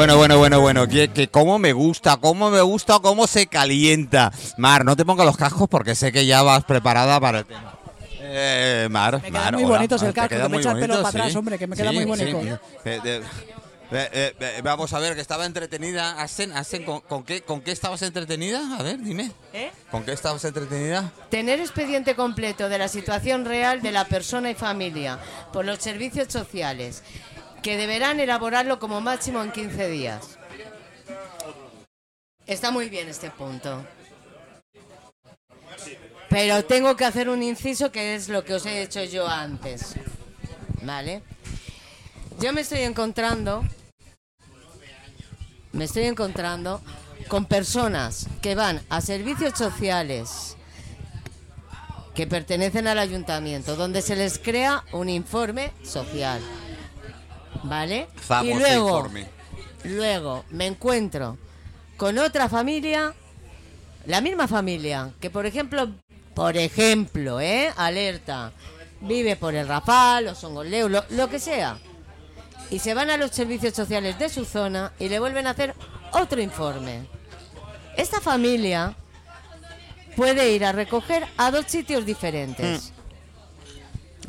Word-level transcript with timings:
Bueno, 0.00 0.16
bueno, 0.16 0.38
bueno, 0.38 0.60
bueno, 0.62 0.88
que, 0.88 1.08
que 1.08 1.28
cómo 1.28 1.58
me 1.58 1.74
gusta, 1.74 2.16
cómo 2.16 2.48
me 2.48 2.62
gusta, 2.62 3.00
cómo 3.00 3.26
se 3.26 3.46
calienta. 3.48 4.32
Mar, 4.56 4.82
no 4.82 4.96
te 4.96 5.04
pongas 5.04 5.26
los 5.26 5.36
cascos 5.36 5.68
porque 5.68 5.94
sé 5.94 6.10
que 6.10 6.24
ya 6.24 6.40
vas 6.40 6.64
preparada 6.64 7.20
para 7.20 7.40
el 7.40 7.44
tema. 7.44 7.74
Eh, 8.18 8.88
Mar, 8.90 9.20
Me 9.22 9.30
Mar, 9.30 9.52
muy 9.52 9.64
hola. 9.64 9.74
bonitos 9.76 10.02
el 10.02 10.14
casco, 10.14 10.30
que 10.30 10.38
me 10.38 10.48
muy 10.48 10.58
echa 10.60 10.70
el 10.72 10.76
pelo 10.80 10.94
bonito, 10.94 11.02
para 11.02 11.08
atrás, 11.18 11.32
sí. 11.32 11.36
hombre, 11.38 11.58
que 11.58 11.66
me 11.66 11.76
queda 11.76 11.90
Sí, 11.90 11.96
muy 11.96 12.16
sí. 12.18 12.32
bonito. 12.32 12.60
Eh, 12.86 13.00
eh, 13.04 13.22
eh, 13.92 14.08
eh, 14.14 14.34
eh, 14.40 14.60
vamos 14.64 14.90
a 14.94 14.98
ver, 15.00 15.14
que 15.14 15.20
estaba 15.20 15.44
entretenida. 15.44 16.18
Asen, 16.18 16.52
Asen, 16.52 16.84
¿con, 16.84 17.00
con 17.02 17.22
qué, 17.22 17.42
¿con 17.42 17.60
qué 17.60 17.72
estabas 17.72 18.00
entretenida? 18.00 18.78
A 18.78 18.82
ver, 18.82 19.02
dime. 19.02 19.30
¿Eh? 19.52 19.70
¿Con 19.90 20.04
qué 20.04 20.12
estabas 20.12 20.42
entretenida? 20.46 21.12
Tener 21.28 21.60
expediente 21.60 22.14
completo 22.16 22.70
de 22.70 22.78
la 22.78 22.88
situación 22.88 23.44
real 23.44 23.82
de 23.82 23.92
la 23.92 24.06
persona 24.06 24.48
y 24.50 24.54
familia 24.54 25.18
por 25.52 25.66
los 25.66 25.78
servicios 25.80 26.32
sociales, 26.32 27.02
que 27.62 27.76
deberán 27.76 28.20
elaborarlo 28.20 28.78
como 28.78 29.00
máximo 29.00 29.42
en 29.42 29.52
15 29.52 29.88
días. 29.88 30.38
Está 32.46 32.70
muy 32.70 32.88
bien 32.88 33.08
este 33.08 33.30
punto. 33.30 33.84
Pero 36.28 36.64
tengo 36.64 36.96
que 36.96 37.04
hacer 37.04 37.28
un 37.28 37.42
inciso 37.42 37.90
que 37.90 38.14
es 38.14 38.28
lo 38.28 38.44
que 38.44 38.54
os 38.54 38.66
he 38.66 38.82
hecho 38.82 39.02
yo 39.04 39.26
antes. 39.26 39.94
¿Vale? 40.82 41.22
Yo 42.38 42.52
me 42.52 42.62
estoy 42.62 42.80
encontrando 42.80 43.64
me 45.72 45.84
estoy 45.84 46.04
encontrando 46.04 46.80
con 47.28 47.46
personas 47.46 48.26
que 48.42 48.54
van 48.54 48.82
a 48.88 49.00
servicios 49.00 49.56
sociales 49.56 50.56
que 52.14 52.26
pertenecen 52.26 52.88
al 52.88 52.98
ayuntamiento, 52.98 53.76
donde 53.76 54.02
se 54.02 54.16
les 54.16 54.38
crea 54.38 54.84
un 54.92 55.08
informe 55.08 55.72
social. 55.84 56.40
¿Vale? 57.62 58.08
y 58.14 58.18
Famoso 58.20 58.58
luego, 58.58 58.88
informe. 58.88 59.26
luego 59.84 60.44
me 60.50 60.66
encuentro 60.66 61.36
con 61.96 62.18
otra 62.18 62.48
familia, 62.48 63.14
la 64.06 64.20
misma 64.20 64.48
familia, 64.48 65.10
que 65.20 65.28
por 65.30 65.44
ejemplo, 65.46 65.90
por 66.34 66.56
ejemplo, 66.56 67.40
¿eh? 67.40 67.70
Alerta, 67.76 68.52
vive 69.02 69.36
por 69.36 69.54
el 69.54 69.68
Rafal, 69.68 70.24
los 70.26 70.38
Songoleus, 70.38 70.90
lo, 70.90 71.04
lo 71.10 71.28
que 71.28 71.38
sea. 71.38 71.78
Y 72.70 72.78
se 72.78 72.94
van 72.94 73.10
a 73.10 73.16
los 73.16 73.32
servicios 73.32 73.74
sociales 73.74 74.18
de 74.18 74.28
su 74.28 74.44
zona 74.44 74.92
y 74.98 75.08
le 75.08 75.18
vuelven 75.18 75.46
a 75.46 75.50
hacer 75.50 75.74
otro 76.12 76.40
informe. 76.40 77.02
Esta 77.96 78.20
familia 78.20 78.94
puede 80.16 80.52
ir 80.52 80.64
a 80.64 80.72
recoger 80.72 81.26
a 81.36 81.50
dos 81.50 81.66
sitios 81.66 82.06
diferentes. 82.06 82.92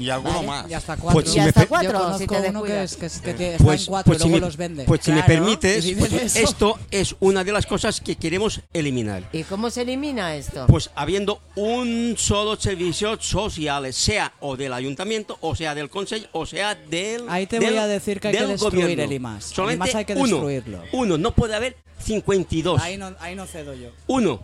Y 0.01 0.09
alguno 0.09 0.35
Vale. 0.35 0.47
más. 0.47 0.69
Y 0.69 0.73
hasta 0.73 0.97
cuatro. 0.97 1.13
Pues 1.21 1.27
Y 1.27 1.29
si 1.33 1.39
me 1.39 1.45
hasta 1.45 1.65
cuatro, 1.67 1.91
Yo 1.91 1.97
conozco 1.99 2.17
si 2.19 2.27
te 2.27 2.49
uno 2.49 2.63
que, 2.63 2.83
es, 2.83 2.95
que, 2.95 2.99
que 3.35 3.51
está 3.53 3.63
Pues, 3.63 3.81
en 3.81 3.85
cuatro 3.87 4.09
pues 4.11 4.19
y 4.19 4.23
si 4.23 4.29
luego 4.29 4.41
me, 4.41 4.47
los 4.47 4.57
vende. 4.57 4.83
pues 4.85 5.01
si 5.03 5.11
me 5.11 5.23
Claro. 5.23 5.33
permites, 5.45 5.85
Y 5.85 5.95
pues 5.95 6.35
esto 6.35 6.79
es 6.89 7.15
una 7.19 7.43
de 7.43 7.51
las 7.51 7.65
cosas 7.65 8.01
que 8.01 8.15
queremos 8.15 8.61
eliminar. 8.73 9.23
¿Y 9.31 9.43
cómo 9.43 9.69
se 9.69 9.81
elimina 9.83 10.35
esto? 10.35 10.65
Pues 10.67 10.89
habiendo 10.95 11.39
un 11.55 12.15
solo 12.17 12.55
servicio 12.59 13.21
social, 13.21 13.93
sea 13.93 14.33
o 14.39 14.57
del 14.57 14.73
ayuntamiento, 14.73 15.37
o 15.41 15.55
sea 15.55 15.75
del 15.75 15.89
consejo, 15.89 16.25
o 16.31 16.45
sea 16.45 16.75
del. 16.75 17.23
Ahí 17.29 17.45
te 17.47 17.59
del- 17.59 17.69
voy 17.69 17.77
a 17.77 17.87
decir 17.87 18.19
que 18.19 18.29
hay 18.29 18.33
que 18.35 18.47
destruir 18.47 18.81
gobierno. 18.83 19.03
el 19.03 19.11
IMAS. 19.13 19.49
El 19.49 19.55
Solamente 19.55 19.89
IMAS 19.89 19.95
hay 19.95 20.05
que 20.05 20.13
uno, 20.13 20.23
destruirlo. 20.47 20.83
Uno, 20.93 21.17
no 21.17 21.31
puede 21.33 21.55
haber 21.55 21.77
52. 22.03 22.81
Ahí 22.81 22.97
no, 22.97 23.13
ahí 23.19 23.35
no 23.35 23.45
cedo 23.45 23.73
yo. 23.73 23.89
Uno, 24.07 24.43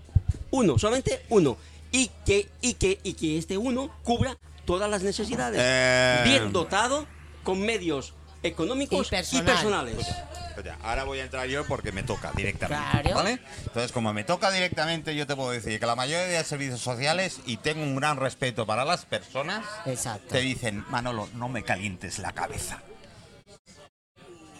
uno, 0.51 0.77
solamente 0.77 1.21
uno. 1.29 1.57
Y 1.91 2.11
que, 2.25 2.47
y 2.61 2.73
que, 2.73 2.99
y 3.03 3.13
que 3.13 3.37
este 3.37 3.57
uno 3.57 3.89
cubra 4.03 4.37
todas 4.67 4.89
las 4.91 5.01
necesidades. 5.01 5.59
Eh. 5.63 6.21
Bien 6.25 6.53
dotado, 6.53 7.07
con 7.43 7.59
medios 7.61 8.13
económicos 8.43 9.07
Y 9.11 9.15
y, 9.15 9.17
personal. 9.17 9.45
personales. 9.45 10.07
Espera, 10.49 10.77
Ahora 10.83 11.03
voy 11.05 11.19
a 11.19 11.23
entrar 11.23 11.47
yo 11.47 11.65
porque 11.65 11.91
me 11.91 12.03
toca 12.03 12.31
directamente. 12.33 13.01
Claro. 13.01 13.15
¿Vale? 13.15 13.39
Entonces, 13.65 13.91
como 13.91 14.13
me 14.13 14.23
toca 14.23 14.51
directamente, 14.51 15.15
yo 15.15 15.25
te 15.25 15.35
puedo 15.35 15.51
decir 15.51 15.79
que 15.79 15.85
la 15.85 15.95
mayoría 15.95 16.25
de 16.27 16.43
servicios 16.43 16.81
sociales, 16.81 17.39
y 17.45 17.57
tengo 17.57 17.81
un 17.83 17.95
gran 17.95 18.17
respeto 18.17 18.65
para 18.65 18.83
las 18.83 19.05
personas, 19.05 19.65
Exacto. 19.85 20.27
te 20.29 20.39
dicen, 20.39 20.83
Manolo, 20.89 21.29
no 21.35 21.47
me 21.47 21.63
calientes 21.63 22.19
la 22.19 22.33
cabeza. 22.33 22.81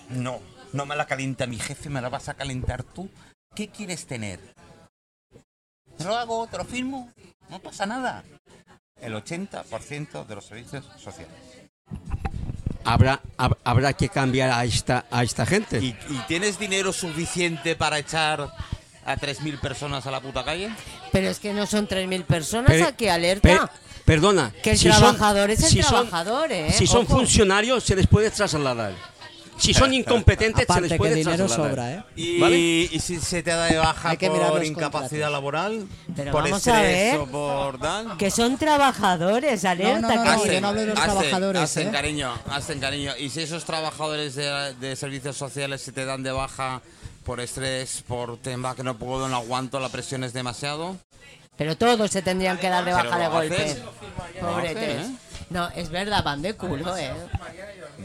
No, 0.10 0.40
no 0.72 0.86
me 0.86 0.96
la 0.96 1.06
calienta 1.06 1.48
mi 1.48 1.60
jefe, 1.60 1.90
me 1.90 2.00
la 2.02 2.10
vas 2.10 2.30
a 2.30 2.36
calentar 2.36 2.84
tú. 2.84 3.10
¿Qué 3.56 3.70
quieres 3.70 4.06
tener? 4.06 4.40
Te 5.98 6.04
lo 6.04 6.16
hago, 6.16 6.48
te 6.48 6.58
lo 6.58 6.64
firmo, 6.64 7.12
no 7.50 7.60
pasa 7.60 7.86
nada. 7.88 8.24
El 9.02 9.14
80% 9.14 10.26
de 10.26 10.36
los 10.36 10.46
servicios 10.46 10.86
sociales. 10.98 11.34
Habrá, 12.84 13.22
hab- 13.38 13.58
habrá 13.64 13.94
que 13.94 14.10
cambiar 14.10 14.50
a 14.52 14.64
esta, 14.64 15.06
a 15.12 15.24
esta 15.24 15.46
gente. 15.46 15.80
¿Y, 15.80 15.88
y 16.10 16.24
tienes 16.28 16.58
dinero 16.58 16.94
suficiente 16.94 17.76
para 17.76 18.00
echar 18.00 18.42
a 19.06 19.16
3.000 19.18 19.60
personas 19.60 20.06
a 20.08 20.12
la 20.12 20.22
puta 20.22 20.44
calle? 20.46 20.70
Pero 21.12 21.28
es 21.30 21.40
que 21.40 21.54
no 21.54 21.66
son 21.68 21.88
3.000 21.88 22.24
personas 22.26 22.72
Pero- 22.72 22.88
aquí, 22.88 23.08
alerta. 23.08 23.42
per- 23.48 23.70
perdona. 24.06 24.54
Que 24.64 24.72
el 24.72 24.78
si 24.78 24.90
son- 24.90 25.00
trabajador 25.00 25.52
es 25.52 25.64
el 25.64 25.70
si 25.70 25.82
son- 25.84 26.08
trabajador, 26.08 26.52
¿eh? 26.52 26.72
Si 26.72 26.88
son 26.88 27.04
Ojo. 27.06 27.18
funcionarios, 27.18 27.84
se 27.84 27.96
les 27.96 28.08
puede 28.08 28.32
trasladar. 28.32 28.94
Si 29.58 29.74
son 29.74 29.94
incompetentes, 29.94 30.66
se 30.72 30.82
les 30.82 30.92
que 30.92 30.98
puede 30.98 31.16
dinero 31.16 31.38
trasladar. 31.46 31.70
sobra, 31.72 31.94
¿eh? 31.94 32.04
¿Y, 32.16 32.40
¿Vale? 32.40 32.58
y 32.58 33.00
si 33.00 33.20
se 33.20 33.42
te 33.44 33.52
da 33.52 33.66
de 33.66 33.78
baja 33.78 34.10
Hay 34.12 34.18
que 34.18 34.30
mirar 34.30 34.52
por 34.52 34.64
incapacidad 34.64 35.30
contratos. 35.30 35.32
laboral? 35.32 35.88
Pero 36.16 36.32
¿Por 36.32 36.44
vamos 36.44 36.68
a 36.68 36.82
estrés 36.84 37.12
ver. 37.14 37.20
o 37.22 37.26
por 37.28 37.80
tal? 37.80 38.18
Que 38.18 38.30
son 38.32 38.58
trabajadores, 38.58 39.66
alerta. 39.66 40.00
no, 40.02 40.08
no, 40.08 40.24
que- 40.24 40.30
no, 40.48 40.54
yo 40.54 40.62
no 40.62 40.68
hablo 40.70 40.82
de 40.82 40.88
los 40.88 40.98
hacen- 41.00 41.04
trabajadores, 41.14 41.62
hacen 41.62 41.88
¿eh? 41.88 41.92
cariño, 41.92 42.34
hacen 42.50 42.80
cariño. 42.80 43.12
Y 43.18 43.30
si 43.30 43.42
esos 43.42 43.66
trabajadores 43.66 44.36
de, 44.36 44.74
de 44.76 44.96
servicios 44.96 45.36
sociales 45.38 45.82
se 45.82 45.92
te 45.92 46.06
dan 46.06 46.24
de 46.24 46.32
baja 46.32 46.82
por 47.24 47.40
estrés, 47.40 48.04
por 48.08 48.38
tema 48.38 48.76
que 48.76 48.84
no 48.84 48.98
puedo, 48.98 49.28
no 49.28 49.36
aguanto, 49.38 49.80
la 49.80 49.90
presión 49.90 50.24
es 50.24 50.34
demasiado. 50.34 50.96
Pero 51.58 51.76
todos 51.76 52.12
se 52.12 52.22
tendrían 52.22 52.58
que 52.60 52.70
dar 52.70 52.86
de 52.86 52.94
baja 52.94 53.18
de 53.18 53.28
golpe. 53.28 53.56
hacen. 53.56 53.84
Hacen, 54.48 54.78
¿eh? 54.78 55.16
No, 55.50 55.68
es 55.70 55.90
verdad, 55.90 56.24
van 56.24 56.42
de 56.42 56.54
culo, 56.54 56.96
¿eh? 56.98 57.12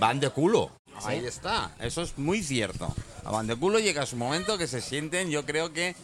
Van 0.02 0.18
de 0.18 0.30
culo. 0.30 0.68
Ahí 1.04 1.24
está, 1.24 1.70
eso 1.78 2.02
es 2.02 2.18
muy 2.18 2.42
cierto. 2.42 2.92
A 3.24 3.30
van 3.30 3.46
de 3.46 3.54
culo 3.54 3.78
llega 3.78 4.04
su 4.04 4.16
momento 4.16 4.58
que 4.58 4.66
se 4.66 4.80
sienten, 4.80 5.30
yo 5.30 5.46
creo 5.46 5.72
que 5.72 5.94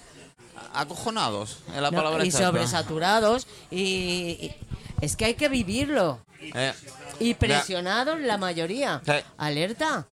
acojonados, 0.72 1.58
es 1.74 1.80
la 1.82 1.90
No, 1.90 1.96
palabra 1.96 2.24
y 2.24 2.28
exacta. 2.28 2.46
sobresaturados. 2.46 3.48
Y, 3.72 3.80
y- 3.80 4.56
es 5.00 5.16
que 5.16 5.24
hay 5.24 5.34
que 5.34 5.48
vivirlo. 5.48 6.20
Eh, 6.40 6.72
Y 7.18 7.34
presionados 7.34 8.20
la 8.20 8.38
mayoría. 8.38 9.02
Alerta. 9.36 10.06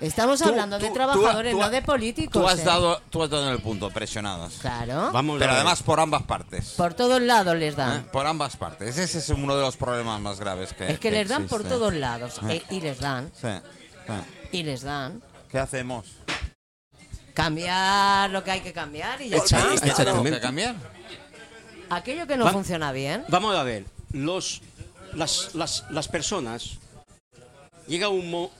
Estamos 0.00 0.38
Tú- 0.40 0.48
hablando 0.48 0.78
de 0.78 0.86
tú- 0.88 0.94
trabajadores, 0.94 1.52
tú- 1.52 1.58
no 1.58 1.70
de 1.70 1.82
políticos. 1.82 2.40
tú 2.40 2.48
has 2.48 2.60
¿eh? 2.60 2.64
dado, 2.64 3.00
tú 3.10 3.20
has 3.22 3.30
dado 3.30 3.48
en 3.48 3.52
el 3.54 3.60
punto, 3.60 3.90
presionados. 3.90 4.54
Claro. 4.60 5.10
Vamos 5.12 5.38
Pero 5.40 5.52
además 5.52 5.82
por 5.82 5.98
ambas 5.98 6.22
partes. 6.22 6.74
Por 6.76 6.94
todos 6.94 7.20
lados 7.20 7.56
les 7.56 7.74
¿eh? 7.74 7.76
dan. 7.76 8.04
Por 8.12 8.26
ambas 8.26 8.56
partes. 8.56 8.96
Ese 8.96 9.18
es 9.18 9.28
uno 9.30 9.56
de 9.56 9.62
los 9.62 9.76
problemas 9.76 10.20
más 10.20 10.38
graves 10.38 10.72
que 10.72 10.88
Es 10.92 11.00
que 11.00 11.10
les 11.10 11.28
dan 11.28 11.48
por 11.48 11.64
todos 11.64 11.92
lados. 11.94 12.38
Eh. 12.48 12.56
eh, 12.56 12.62
y 12.70 12.80
les 12.80 13.00
dan. 13.00 13.32
Sí, 13.34 13.48
sí. 14.06 14.12
Y 14.52 14.62
les 14.62 14.82
dan. 14.82 15.20
¿Qué 15.50 15.58
hacemos? 15.58 16.06
Cambiar 17.34 18.30
lo 18.30 18.42
que 18.44 18.50
hay 18.50 18.60
que 18.60 18.72
cambiar 18.72 19.20
y 19.22 19.28
ya 19.30 19.36
Echa- 19.36 19.44
está. 19.44 19.56
¿Qué 19.58 19.62
tenemos 19.80 19.82
Exactamente. 19.98 20.30
que 20.38 20.40
cambiar? 20.40 20.74
Aquello 21.90 22.26
que 22.26 22.36
no 22.36 22.44
Va- 22.44 22.52
funciona 22.52 22.92
bien. 22.92 23.24
Vamos 23.28 23.56
a 23.56 23.62
ver, 23.62 23.84
los, 24.12 24.60
las, 25.14 25.54
las, 25.54 25.84
las 25.90 26.08
personas 26.08 26.78
llega 27.86 28.08
un, 28.08 28.30
mo- 28.30 28.50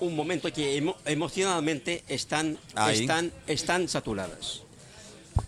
un 0.00 0.14
momento 0.16 0.52
que 0.52 0.78
emo- 0.80 0.96
emocionalmente 1.04 2.04
están, 2.08 2.58
Ahí. 2.74 3.00
están, 3.00 3.32
están 3.46 3.88
saturadas. 3.88 4.62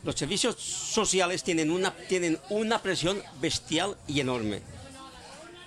Los 0.04 0.14
servicios 0.14 0.56
sociales 0.56 1.42
tienen 1.42 1.70
una, 1.70 1.92
tienen 2.08 2.38
una 2.48 2.80
presión 2.80 3.22
bestial 3.40 3.96
y 4.06 4.20
enorme. 4.20 4.62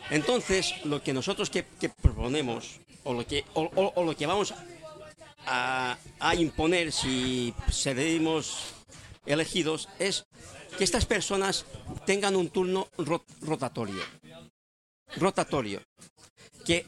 Entonces, 0.09 0.73
lo 0.85 1.01
que 1.03 1.13
nosotros 1.13 1.49
que, 1.49 1.65
que 1.79 1.89
proponemos, 1.89 2.79
o 3.03 3.13
lo 3.13 3.25
que, 3.25 3.45
o, 3.53 3.63
o- 3.75 3.93
o 3.95 4.03
lo 4.03 4.15
que 4.15 4.25
vamos 4.25 4.53
a, 5.45 5.97
a 6.19 6.35
imponer 6.35 6.91
si 6.91 7.53
seremos 7.71 8.57
elegidos, 9.25 9.89
es 9.99 10.25
que 10.77 10.83
estas 10.83 11.05
personas 11.05 11.65
tengan 12.05 12.35
un 12.35 12.49
turno 12.49 12.87
ro- 12.97 13.25
rotatorio. 13.41 14.03
Rotatorio. 15.17 15.81
Que, 16.65 16.85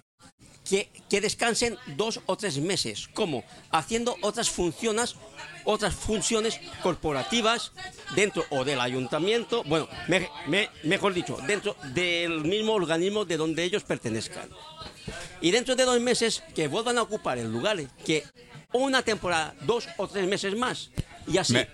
que, 0.67 0.89
que 1.09 1.21
descansen 1.21 1.77
dos 1.95 2.19
o 2.25 2.35
tres 2.38 2.57
meses. 2.57 3.07
¿Cómo? 3.13 3.44
Haciendo 3.71 4.17
otras 4.21 4.50
funciones, 4.50 5.15
otras 5.63 5.94
funciones 5.94 6.59
corporativas 6.81 7.71
dentro 8.15 8.44
o 8.50 8.63
del 8.65 8.79
ayuntamiento, 8.81 9.63
bueno, 9.63 9.88
me- 10.07 10.29
me- 10.47 10.69
mejor 10.83 11.13
dicho, 11.13 11.38
dentro 11.47 11.75
del 11.94 12.41
mismo 12.45 12.73
organismo 12.73 13.25
de 13.25 13.38
donde 13.38 13.63
ellos 13.63 13.83
pertenezcan. 13.83 14.50
Y 15.41 15.51
dentro 15.51 15.75
de 15.75 15.85
dos 15.85 16.00
meses 16.01 16.44
que 16.56 16.67
vuelvan 16.67 16.97
a 16.97 17.03
ocupar 17.03 17.38
el 17.38 17.51
lugar 17.51 17.77
que 18.06 18.23
una 18.73 19.03
temporada, 19.03 19.56
dos 19.62 19.88
o 19.97 20.07
tres 20.07 20.27
meses 20.27 20.56
más. 20.57 20.89
Y 21.27 21.38
así 21.38 21.53
Me- 21.53 21.67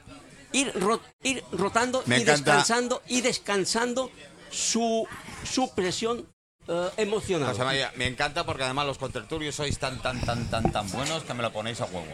ir, 0.52 0.72
ro- 0.76 1.02
ir 1.24 1.44
rotando 1.52 2.04
y 2.06 2.14
encanta. 2.14 2.32
descansando 2.34 3.02
y 3.08 3.22
descansando 3.22 4.12
su, 4.52 5.08
su 5.50 5.74
presión 5.74 6.28
eh, 6.68 6.90
emocionado. 6.98 7.52
José 7.52 7.64
María, 7.64 7.92
me 7.96 8.08
encanta 8.08 8.46
porque 8.46 8.64
además 8.64 8.86
los 8.86 8.98
contertulios 8.98 9.56
sois 9.56 9.78
tan, 9.80 10.02
tan, 10.02 10.22
tan, 10.22 10.50
tan, 10.50 10.72
tan 10.72 10.90
buenos 10.92 11.24
que 11.24 11.34
me 11.34 11.44
lo 11.44 11.52
ponéis 11.52 11.82
a 11.82 11.86
huevo. 11.86 12.06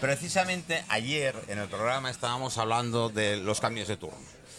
Precisamente 0.00 0.84
ayer 0.88 1.34
en 1.48 1.58
el 1.58 1.68
programa 1.68 2.10
estábamos 2.10 2.58
hablando 2.58 3.08
de 3.08 3.36
los 3.36 3.60
cambios 3.60 3.88
de 3.88 3.96
turno. 3.96 4.18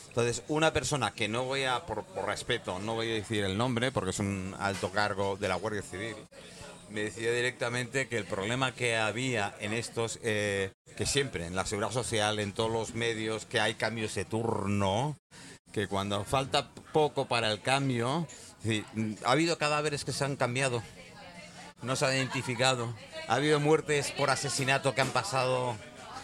Entonces, 0.10 0.44
una 0.48 0.74
persona 0.74 1.12
que 1.12 1.28
no 1.28 1.44
voy 1.44 1.66
a, 1.66 1.86
por, 1.86 2.04
por 2.04 2.26
respeto, 2.26 2.80
no 2.80 2.96
voy 2.96 3.12
a 3.12 3.14
decir 3.14 3.44
el 3.44 3.56
nombre 3.56 3.92
porque 3.92 4.10
es 4.10 4.20
un 4.20 4.56
alto 4.60 4.90
cargo 4.92 5.38
de 5.38 5.48
la 5.48 5.56
Guardia 5.56 5.84
Civil, 5.84 6.16
me 6.90 7.02
decía 7.02 7.32
directamente 7.32 8.08
que 8.08 8.18
el 8.18 8.26
problema 8.26 8.74
que 8.74 8.98
había 8.98 9.54
en 9.60 9.74
estos, 9.74 10.20
eh, 10.24 10.72
que 10.96 11.06
siempre 11.06 11.46
en 11.46 11.56
la 11.56 11.66
seguridad 11.66 11.92
social, 11.92 12.40
en 12.40 12.54
todos 12.54 12.72
los 12.72 12.96
medios, 12.96 13.46
que 13.46 13.60
hay 13.60 13.76
cambios 13.76 14.16
de 14.16 14.26
turno, 14.26 15.18
que 15.72 15.88
cuando 15.88 16.24
falta 16.24 16.70
poco 16.94 17.28
para 17.28 17.52
el 17.52 17.62
cambio, 17.62 18.28
decir, 18.64 18.86
mm, 18.94 19.14
ha 19.26 19.32
habido 19.32 19.58
cadáveres 19.58 20.04
que 20.06 20.12
se 20.12 20.24
han 20.26 20.36
cambiado, 20.36 20.82
no 21.82 21.96
se 21.96 22.06
han 22.06 22.16
identificado, 22.16 22.94
ha 23.28 23.36
habido 23.36 23.60
muertes 23.60 24.12
por 24.12 24.30
asesinato 24.30 24.94
que 24.96 25.02
han 25.02 25.10
pasado 25.10 25.76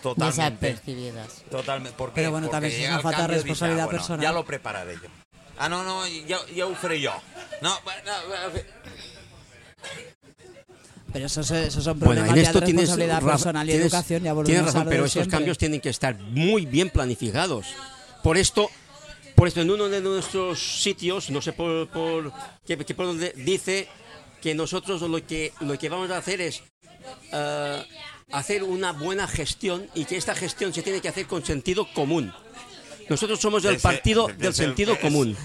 totalmente. 0.02 0.68
Desapercibidas. 0.68 1.44
Totalmente. 1.50 1.98
¿Por 1.98 2.10
qué? 2.10 2.16
Pero 2.16 2.32
bueno, 2.32 2.48
Porque 2.48 2.56
también 2.70 2.82
es 2.82 2.90
una 2.90 3.00
falta 3.02 3.22
de 3.24 3.28
responsabilidad 3.30 3.84
"Ah, 3.84 3.86
bueno, 3.86 4.00
personal". 4.00 4.22
Ya 4.24 4.32
lo 4.32 4.46
prepararé 4.46 4.96
yo. 4.96 5.10
Ah, 5.58 5.70
no, 5.70 5.84
no, 5.84 6.08
ya, 6.08 6.40
ya 6.56 6.66
lo 6.66 6.76
faré 6.76 7.00
yo. 7.00 7.14
No, 7.62 7.78
bueno, 7.84 8.02
bueno, 8.28 8.64
Pero 11.14 11.28
esos, 11.28 11.52
esos 11.52 11.84
son 11.84 12.00
Bueno, 12.00 12.14
problemas 12.24 12.30
en 12.32 12.36
ya 12.44 12.50
esto 12.50 12.60
de 12.60 12.66
tienes 12.66 12.82
responsabilidad 12.82 13.16
razón, 13.18 13.30
personal 13.30 13.68
y 13.68 13.72
tienes- 13.72 13.86
educación. 13.86 14.24
Ya 14.24 14.34
Tienes 14.44 14.62
a 14.62 14.66
razón, 14.66 14.84
pero 14.86 14.90
de 14.90 14.96
estos 15.08 15.12
siempre. 15.12 15.38
cambios 15.38 15.58
tienen 15.60 15.80
que 15.80 15.90
estar 15.90 16.18
muy 16.20 16.66
bien 16.66 16.90
planificados. 16.90 17.68
Por 18.24 18.38
esto, 18.38 18.70
por 19.44 19.50
esto 19.50 19.60
en 19.60 19.72
uno 19.72 19.90
de 19.90 20.00
nuestros 20.00 20.58
sitios, 20.82 21.30
no 21.30 21.42
sé 21.42 21.52
por, 21.52 21.90
por 21.90 22.32
qué, 22.66 22.78
por 22.78 23.08
dónde, 23.08 23.34
dice 23.36 23.90
que 24.42 24.56
nosotros 24.56 25.02
lo 25.02 25.28
que 25.28 25.52
lo 25.60 25.78
que 25.78 25.90
vamos 25.90 26.10
a 26.12 26.18
hacer 26.20 26.40
es 26.40 26.64
eh, 27.34 27.84
hacer 28.32 28.64
una 28.64 28.94
buena 28.94 29.28
gestión 29.28 29.86
y 29.96 30.06
que 30.06 30.16
esta 30.16 30.34
gestión 30.34 30.74
se 30.74 30.82
tiene 30.82 31.02
que 31.02 31.10
hacer 31.10 31.28
con 31.28 31.44
sentido 31.44 31.86
común. 31.94 32.32
Nosotros 33.10 33.42
somos 33.42 33.64
del 33.64 33.80
partido 33.80 34.28
del 34.28 34.48
el- 34.48 34.54
sentido 34.54 34.94
es- 34.94 35.00
común. 35.00 35.36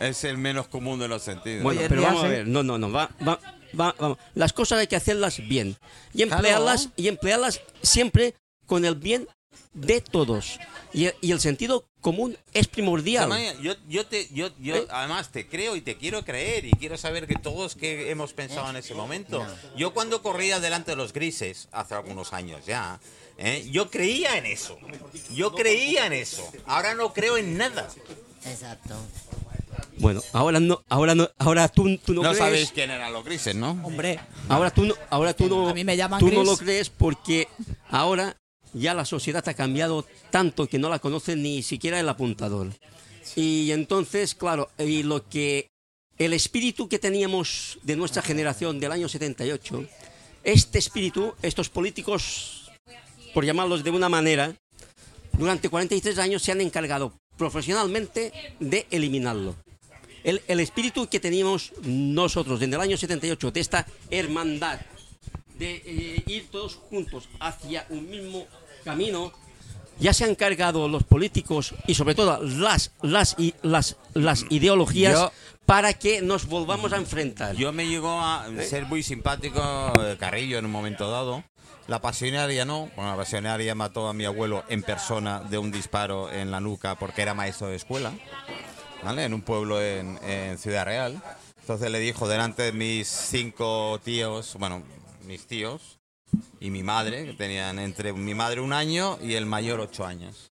Es 0.00 0.24
el 0.24 0.38
menos 0.38 0.68
común 0.68 0.98
de 0.98 1.08
los 1.08 1.20
sentidos. 1.22 1.62
Bueno, 1.62 1.82
pero 1.90 2.00
vamos 2.00 2.24
a 2.24 2.28
ver, 2.28 2.48
no, 2.48 2.62
no, 2.62 2.78
no, 2.78 2.90
va, 2.90 3.10
va, 3.20 3.38
va- 3.78 3.94
vamos. 3.98 4.16
Las 4.34 4.54
cosas 4.54 4.78
hay 4.78 4.86
que 4.86 4.96
hacerlas 4.96 5.46
bien 5.46 5.76
y 6.14 6.22
emplearlas 6.22 6.88
y 6.96 7.08
emplearlas 7.08 7.60
siempre 7.82 8.34
con 8.64 8.86
el 8.86 8.94
bien 8.94 9.28
de 9.74 10.00
todos. 10.00 10.58
Y, 10.92 11.08
y 11.20 11.32
el 11.32 11.40
sentido 11.40 11.86
común 12.00 12.36
es 12.52 12.68
primordial. 12.68 13.24
Samaya, 13.24 13.54
yo, 13.60 13.74
yo 13.88 14.06
te, 14.06 14.28
yo, 14.32 14.50
yo 14.58 14.76
¿Eh? 14.76 14.86
además 14.90 15.30
te 15.30 15.46
creo 15.46 15.76
y 15.76 15.80
te 15.80 15.96
quiero 15.96 16.24
creer 16.24 16.64
y 16.66 16.72
quiero 16.72 16.98
saber 16.98 17.26
que 17.26 17.36
todos 17.36 17.74
que 17.74 18.10
hemos 18.10 18.32
pensado 18.34 18.68
en 18.68 18.76
ese 18.76 18.94
momento. 18.94 19.46
Yo 19.76 19.94
cuando 19.94 20.22
corría 20.22 20.60
delante 20.60 20.90
de 20.92 20.96
los 20.96 21.12
grises 21.12 21.68
hace 21.72 21.94
algunos 21.94 22.32
años 22.32 22.66
ya, 22.66 23.00
¿eh? 23.38 23.66
yo 23.70 23.90
creía 23.90 24.36
en 24.36 24.46
eso. 24.46 24.78
Yo 25.32 25.52
creía 25.54 26.06
en 26.06 26.12
eso. 26.12 26.46
Ahora 26.66 26.94
no 26.94 27.12
creo 27.14 27.36
en 27.38 27.56
nada. 27.56 27.88
Exacto. 28.44 28.94
Bueno, 29.98 30.20
ahora 30.32 30.58
no, 30.58 30.82
ahora 30.88 31.14
no, 31.14 31.30
ahora 31.38 31.68
tú, 31.68 31.96
tú 31.98 32.12
no, 32.12 32.22
No 32.22 32.30
crees. 32.30 32.38
sabéis 32.38 32.72
quién 32.72 32.90
eran 32.90 33.12
los 33.12 33.24
grises, 33.24 33.54
¿no? 33.54 33.70
Hombre, 33.84 34.18
Ahora 34.48 34.70
tú 34.70 34.84
no, 34.84 34.94
ahora 35.10 35.32
tú 35.32 35.48
no, 35.48 35.68
A 35.68 35.74
mí 35.74 35.84
me 35.84 35.96
llaman 35.96 36.18
tú 36.18 36.28
no 36.30 36.42
lo 36.42 36.56
crees 36.56 36.90
porque 36.90 37.46
ahora 37.88 38.36
ya 38.72 38.94
la 38.94 39.04
sociedad 39.04 39.46
ha 39.48 39.54
cambiado 39.54 40.06
tanto 40.30 40.66
que 40.66 40.78
no 40.78 40.88
la 40.88 40.98
conoce 40.98 41.36
ni 41.36 41.62
siquiera 41.62 42.00
el 42.00 42.08
apuntador. 42.08 42.68
Y 43.36 43.70
entonces, 43.70 44.34
claro, 44.34 44.70
y 44.78 45.02
lo 45.02 45.28
que 45.28 45.68
el 46.18 46.32
espíritu 46.32 46.88
que 46.88 46.98
teníamos 46.98 47.78
de 47.82 47.96
nuestra 47.96 48.22
generación 48.22 48.80
del 48.80 48.92
año 48.92 49.08
78, 49.08 49.84
este 50.44 50.78
espíritu, 50.78 51.34
estos 51.42 51.68
políticos, 51.68 52.70
por 53.34 53.44
llamarlos 53.44 53.84
de 53.84 53.90
una 53.90 54.08
manera, 54.08 54.54
durante 55.38 55.68
43 55.68 56.18
años 56.18 56.42
se 56.42 56.52
han 56.52 56.60
encargado 56.60 57.12
profesionalmente 57.36 58.32
de 58.60 58.86
eliminarlo. 58.90 59.56
El, 60.24 60.42
el 60.46 60.60
espíritu 60.60 61.08
que 61.08 61.18
teníamos 61.18 61.72
nosotros 61.82 62.60
desde 62.60 62.74
el 62.74 62.80
año 62.80 62.96
78, 62.96 63.50
de 63.50 63.60
esta 63.60 63.86
hermandad, 64.10 64.80
de 65.58 65.82
eh, 65.84 66.22
ir 66.26 66.48
todos 66.50 66.76
juntos 66.76 67.28
hacia 67.40 67.86
un 67.88 68.08
mismo 68.08 68.46
camino, 68.82 69.32
ya 69.98 70.12
se 70.12 70.24
han 70.24 70.34
cargado 70.34 70.88
los 70.88 71.04
políticos 71.04 71.74
y 71.86 71.94
sobre 71.94 72.14
todo 72.14 72.42
las, 72.42 72.92
las, 73.02 73.34
y- 73.38 73.54
las, 73.62 73.96
las 74.14 74.44
ideologías 74.50 75.14
Yo- 75.14 75.32
para 75.66 75.92
que 75.94 76.22
nos 76.22 76.46
volvamos 76.46 76.92
a 76.92 76.96
enfrentar. 76.96 77.54
Yo 77.56 77.72
me 77.72 77.86
llegó 77.86 78.20
a 78.20 78.46
ser 78.68 78.86
muy 78.86 79.02
simpático 79.02 79.60
eh, 80.00 80.16
Carrillo 80.18 80.58
en 80.58 80.64
un 80.66 80.72
momento 80.72 81.10
dado. 81.10 81.44
La 81.88 82.00
pasionaria 82.00 82.64
no. 82.64 82.90
Bueno, 82.96 83.10
la 83.12 83.16
pasionaria 83.16 83.74
mató 83.74 84.08
a 84.08 84.12
mi 84.12 84.24
abuelo 84.24 84.64
en 84.68 84.82
persona 84.82 85.40
de 85.40 85.58
un 85.58 85.70
disparo 85.72 86.30
en 86.32 86.50
la 86.50 86.60
nuca 86.60 86.96
porque 86.96 87.22
era 87.22 87.34
maestro 87.34 87.68
de 87.68 87.76
escuela. 87.76 88.12
¿Vale? 89.02 89.24
En 89.24 89.34
un 89.34 89.42
pueblo 89.42 89.82
en, 89.82 90.18
en 90.24 90.58
Ciudad 90.58 90.84
Real. 90.84 91.20
Entonces 91.60 91.90
le 91.90 91.98
dijo 92.00 92.28
delante 92.28 92.62
de 92.62 92.72
mis 92.72 93.08
cinco 93.08 94.00
tíos, 94.04 94.54
bueno, 94.58 94.82
mis 95.24 95.46
tíos 95.46 95.98
y 96.60 96.70
mi 96.70 96.82
madre, 96.82 97.24
que 97.26 97.32
tenían 97.34 97.78
entre 97.78 98.12
mi 98.12 98.34
madre 98.34 98.60
un 98.60 98.72
año 98.72 99.18
y 99.22 99.34
el 99.34 99.46
mayor 99.46 99.80
ocho 99.80 100.04
años. 100.06 100.50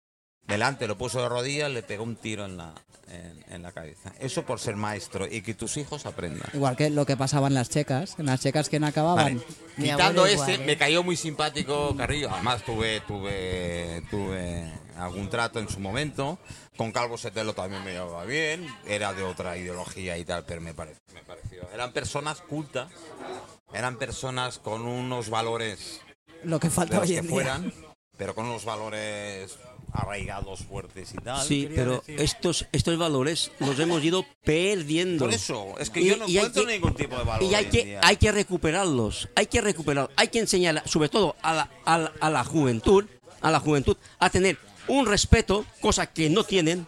Delante 0.46 0.86
lo 0.86 0.96
puso 0.96 1.20
de 1.22 1.28
rodillas, 1.28 1.70
le 1.70 1.82
pegó 1.82 2.04
un 2.04 2.16
tiro 2.16 2.46
en 2.46 2.56
la, 2.56 2.72
en, 3.10 3.44
en 3.52 3.62
la 3.62 3.70
cabeza. 3.72 4.14
Eso 4.18 4.44
por 4.46 4.58
ser 4.60 4.76
maestro 4.76 5.26
y 5.30 5.42
que 5.42 5.52
tus 5.52 5.76
hijos 5.76 6.06
aprendan. 6.06 6.48
igual 6.54 6.74
que 6.74 6.88
lo 6.88 7.04
que 7.04 7.18
pasaba 7.18 7.48
en 7.48 7.54
las 7.54 7.68
checas. 7.68 8.14
En 8.18 8.24
las 8.24 8.40
checas, 8.40 8.70
¿quién 8.70 8.84
acababan? 8.84 9.36
Vale. 9.36 9.46
Quitando 9.76 10.24
ese, 10.24 10.34
igual, 10.36 10.50
¿eh? 10.52 10.58
me 10.64 10.78
cayó 10.78 11.02
muy 11.02 11.16
simpático 11.16 11.94
Carrillo. 11.94 12.30
Además 12.32 12.64
tuve, 12.64 13.02
tuve, 13.02 14.02
tuve 14.10 14.72
algún 14.96 15.28
trato 15.28 15.58
en 15.58 15.68
su 15.68 15.80
momento. 15.80 16.38
Con 16.78 16.92
Calvo 16.92 17.18
Setelo 17.18 17.52
también 17.52 17.84
me 17.84 17.92
llevaba 17.92 18.24
bien. 18.24 18.66
Era 18.86 19.12
de 19.12 19.24
otra 19.24 19.54
ideología 19.58 20.16
y 20.16 20.24
tal, 20.24 20.46
pero 20.46 20.62
me, 20.62 20.72
pare- 20.72 20.96
me 21.12 21.22
pareció. 21.24 21.68
Eran 21.74 21.92
personas 21.92 22.40
cultas. 22.40 22.88
Eran 23.72 23.96
personas 23.98 24.58
con 24.58 24.82
unos 24.86 25.28
valores 25.30 26.00
Lo 26.44 26.58
que 26.60 26.70
falta 26.70 27.00
que 27.02 27.06
día. 27.06 27.22
fueran, 27.22 27.72
pero 28.16 28.34
con 28.34 28.46
unos 28.46 28.64
valores 28.64 29.58
arraigados, 29.92 30.60
fuertes 30.64 31.12
y 31.14 31.16
tal. 31.18 31.46
Sí, 31.46 31.68
pero 31.74 31.98
decir- 32.00 32.20
estos, 32.20 32.66
estos 32.72 32.98
valores 32.98 33.50
los 33.58 33.78
hemos 33.78 34.02
ido 34.04 34.24
perdiendo. 34.44 35.24
Por 35.24 35.34
eso, 35.34 35.74
es 35.78 35.90
que 35.90 36.00
Y- 36.00 36.06
yo 36.08 36.16
no 36.16 36.26
encuentro 36.26 36.66
que- 36.66 36.72
ningún 36.72 36.94
tipo 36.94 37.16
de 37.16 37.24
valor. 37.24 37.42
Y 37.42 37.54
hay 37.54 37.60
hoy 37.60 37.64
en 37.66 37.70
que, 37.70 37.84
día. 37.84 38.00
hay 38.02 38.16
que 38.16 38.32
recuperarlos, 38.32 39.28
hay 39.34 39.46
que 39.46 39.60
recuperarlos, 39.60 40.14
hay 40.16 40.28
que 40.28 40.38
enseñar, 40.40 40.82
sobre 40.86 41.08
todo 41.08 41.36
a 41.42 41.54
la, 41.54 41.70
a 41.84 41.98
la- 41.98 42.12
a 42.20 42.30
la 42.30 42.44
juventud, 42.44 43.04
a 43.40 43.50
la 43.50 43.60
juventud, 43.60 43.96
a 44.18 44.30
tener 44.30 44.58
un 44.88 45.06
respeto, 45.06 45.64
cosa 45.80 46.06
que 46.06 46.28
no 46.30 46.44
tienen. 46.44 46.86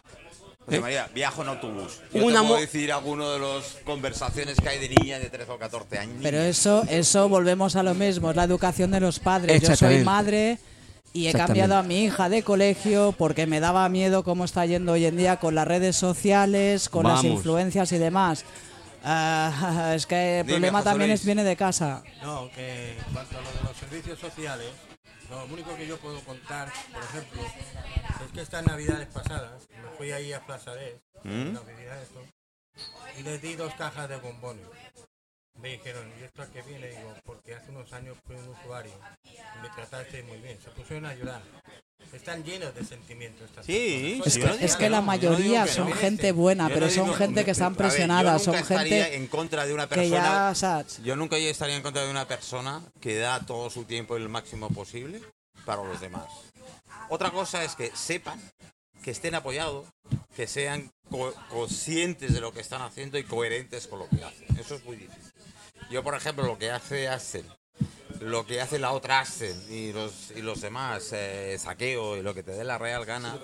José 0.66 0.76
¿Eh? 0.76 0.80
María, 0.80 1.08
viajo 1.14 1.42
en 1.42 1.48
autobús. 1.48 2.00
Yo 2.12 2.24
Una 2.24 2.42
te 2.42 2.46
puedo 2.48 2.60
decir 2.60 2.92
alguno 2.92 3.30
de 3.30 3.38
las 3.38 3.78
conversaciones 3.84 4.56
que 4.60 4.68
hay 4.68 4.78
de 4.78 4.88
niña 4.90 5.18
de 5.18 5.30
13 5.30 5.50
o 5.52 5.58
14 5.58 5.98
años. 5.98 6.16
Pero 6.22 6.38
eso, 6.38 6.84
eso 6.88 7.28
volvemos 7.28 7.76
a 7.76 7.82
lo 7.82 7.94
mismo, 7.94 8.30
es 8.30 8.36
la 8.36 8.44
educación 8.44 8.90
de 8.90 9.00
los 9.00 9.18
padres. 9.18 9.62
Yo 9.62 9.74
soy 9.74 10.04
madre 10.04 10.58
y 11.12 11.26
he 11.28 11.32
cambiado 11.32 11.76
a 11.76 11.82
mi 11.82 12.04
hija 12.04 12.28
de 12.28 12.42
colegio 12.42 13.14
porque 13.16 13.46
me 13.46 13.58
daba 13.58 13.88
miedo 13.88 14.22
cómo 14.22 14.44
está 14.44 14.64
yendo 14.66 14.92
hoy 14.92 15.06
en 15.06 15.16
día 15.16 15.38
con 15.38 15.54
las 15.54 15.66
redes 15.66 15.96
sociales, 15.96 16.88
con 16.88 17.04
las 17.04 17.22
Vamos. 17.22 17.32
influencias 17.38 17.90
y 17.92 17.98
demás. 17.98 18.44
Ah, 19.02 19.92
es 19.96 20.04
que 20.06 20.40
el 20.40 20.46
Dime, 20.46 20.56
problema 20.58 20.78
José 20.80 20.90
también 20.90 21.10
Luis. 21.10 21.20
es, 21.20 21.26
viene 21.26 21.42
de 21.42 21.56
casa. 21.56 22.02
No, 22.22 22.50
que 22.54 22.92
en 22.98 23.12
cuanto 23.14 23.38
a 23.38 23.40
lo 23.40 23.48
de 23.50 23.64
los 23.64 23.76
servicios 23.78 24.18
sociales, 24.20 24.66
lo 25.30 25.44
único 25.44 25.76
que 25.76 25.86
yo 25.86 25.96
puedo 25.98 26.20
contar, 26.24 26.72
por 26.92 27.02
ejemplo, 27.02 27.42
es 27.42 28.32
que 28.32 28.40
estas 28.40 28.66
navidades 28.66 29.08
pasadas 29.08 29.68
me 29.70 29.88
fui 29.96 30.10
ahí 30.10 30.32
a 30.32 30.44
Plaza 30.44 30.74
de 30.74 31.00
¿Mm? 31.22 31.52
Navidad 31.52 32.02
esto, 32.02 32.24
y 33.18 33.22
les 33.22 33.40
di 33.40 33.54
dos 33.54 33.72
cajas 33.74 34.08
de 34.08 34.16
bombones. 34.16 34.66
Me 35.54 35.70
dijeron, 35.70 36.10
¿y 36.18 36.22
esto 36.22 36.42
a 36.42 36.46
qué 36.46 36.62
viene? 36.62 36.88
Digo, 36.88 37.14
porque 37.24 37.54
hace 37.54 37.70
unos 37.70 37.92
años 37.92 38.16
fui 38.24 38.36
un 38.36 38.48
usuario 38.48 38.92
y 39.24 39.62
me 39.62 39.68
trataste 39.70 40.22
muy 40.22 40.38
bien. 40.38 40.58
Se 40.60 40.70
pusieron 40.70 41.06
a 41.06 41.14
llorar. 41.14 41.42
Están 42.12 42.42
llenos 42.44 42.74
de 42.74 42.84
sentimientos 42.84 43.48
Sí. 43.64 44.20
Es 44.26 44.36
que- 44.36 44.64
es 44.64 44.80
la 44.80 45.00
no 45.00 45.02
mayoría 45.02 45.66
son 45.66 45.90
no. 45.90 45.94
gente 45.96 46.32
buena, 46.32 46.68
Yo 46.68 46.74
pero 46.74 46.86
no 46.86 46.92
son 46.92 47.04
digo- 47.04 47.16
gente 47.16 47.44
que 47.44 47.52
están 47.52 47.76
presionadas, 47.76 48.40
yo 48.40 48.44
son 48.46 48.54
nunca 48.56 48.74
estaría 48.74 49.04
gente 49.04 49.16
en 49.16 49.26
contra 49.28 49.64
de 49.66 49.74
una 49.74 49.88
que 49.88 49.94
persona. 49.94 50.52
ya. 50.52 50.84
Yo 51.04 51.14
nunca 51.16 51.36
estaría 51.36 51.76
en 51.76 51.82
contra 51.82 52.02
de 52.04 52.10
una 52.10 52.26
persona 52.26 52.82
que 53.00 53.16
da 53.16 53.40
todo 53.46 53.70
su 53.70 53.84
tiempo 53.84 54.16
el 54.16 54.28
máximo 54.28 54.68
posible 54.70 55.20
para 55.64 55.84
los 55.84 56.00
demás. 56.00 56.26
Otra 57.10 57.30
cosa 57.30 57.62
es 57.64 57.74
que 57.76 57.90
sepan, 57.94 58.40
que 59.04 59.12
estén 59.12 59.34
apoyados, 59.36 59.86
que 60.36 60.46
sean 60.46 60.90
co- 61.10 61.32
conscientes 61.48 62.32
de 62.34 62.40
lo 62.40 62.52
que 62.52 62.60
están 62.60 62.82
haciendo 62.82 63.18
y 63.18 63.24
coherentes 63.24 63.86
con 63.86 64.00
lo 64.00 64.08
que 64.08 64.24
hacen. 64.24 64.46
Eso 64.58 64.74
es 64.74 64.84
muy 64.84 64.96
difícil. 64.96 65.32
Yo, 65.90 66.02
por 66.02 66.14
ejemplo, 66.14 66.44
lo 66.44 66.58
que 66.58 66.70
hace 66.70 67.08
Axel 67.08 67.44
lo 68.20 68.46
que 68.46 68.60
hace 68.60 68.78
la 68.78 68.92
otra 68.92 69.20
Axel 69.20 69.56
y 69.70 69.92
los, 69.92 70.30
y 70.32 70.42
los 70.42 70.60
demás, 70.60 71.10
eh, 71.12 71.56
saqueo 71.58 72.16
y 72.16 72.22
lo 72.22 72.34
que 72.34 72.42
te 72.42 72.52
dé 72.52 72.64
la 72.64 72.78
real 72.78 73.04
gana, 73.04 73.38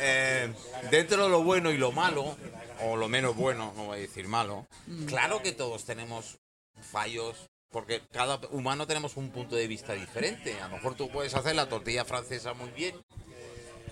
eh, 0.00 0.52
dentro 0.90 1.24
de 1.24 1.28
lo 1.28 1.42
bueno 1.42 1.70
y 1.70 1.76
lo 1.76 1.92
malo, 1.92 2.36
o 2.82 2.96
lo 2.96 3.08
menos 3.08 3.36
bueno, 3.36 3.72
no 3.76 3.86
voy 3.86 3.98
a 3.98 4.00
decir 4.00 4.28
malo, 4.28 4.66
claro 5.06 5.42
que 5.42 5.52
todos 5.52 5.84
tenemos 5.84 6.38
fallos, 6.80 7.48
porque 7.70 8.00
cada 8.12 8.40
humano 8.50 8.86
tenemos 8.86 9.16
un 9.16 9.30
punto 9.30 9.56
de 9.56 9.66
vista 9.66 9.92
diferente. 9.92 10.58
A 10.60 10.68
lo 10.68 10.76
mejor 10.76 10.94
tú 10.94 11.10
puedes 11.10 11.34
hacer 11.34 11.56
la 11.56 11.68
tortilla 11.68 12.04
francesa 12.04 12.54
muy 12.54 12.70
bien. 12.70 12.94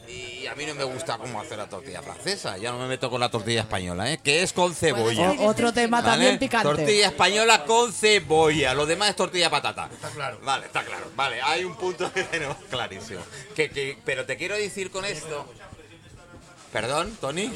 Y 0.09 0.47
a 0.47 0.55
mí 0.55 0.67
no 0.67 0.75
me 0.75 0.85
gusta 0.85 1.17
cómo 1.19 1.41
hacer 1.41 1.57
la 1.59 1.69
tortilla 1.69 2.03
francesa. 2.03 2.57
Ya 2.59 2.71
no 2.73 2.79
me 2.79 2.87
meto 2.87 3.09
con 3.11 3.21
la 3.21 3.31
tortilla 3.31 3.61
española, 3.63 4.13
¿eh? 4.13 4.19
Que 4.23 4.43
es 4.43 4.53
con 4.53 4.75
cebolla. 4.75 5.33
O- 5.33 5.47
otro 5.49 5.73
tema 5.73 6.01
¿Vale? 6.01 6.11
también 6.13 6.39
picante. 6.39 6.69
Tortilla 6.69 7.07
española 7.09 7.65
con 7.65 7.93
cebolla. 7.93 8.75
Lo 8.75 8.85
demás 8.87 9.11
es 9.11 9.17
tortilla 9.17 9.49
patata. 9.51 9.89
Está 9.93 10.11
claro. 10.11 10.39
Vale, 10.43 10.67
está 10.67 10.83
claro. 10.85 11.11
Vale, 11.17 11.41
hay 11.43 11.65
un 11.65 11.75
punto 11.77 12.13
que 12.13 12.23
tenemos 12.25 12.57
clarísimo. 12.71 13.21
Que, 13.55 13.71
que- 13.71 13.99
pero 14.05 14.27
te 14.27 14.37
quiero 14.37 14.57
decir 14.57 14.91
con 14.91 15.05
esto. 15.05 15.47
Perdón, 16.73 17.17
Tony. 17.21 17.51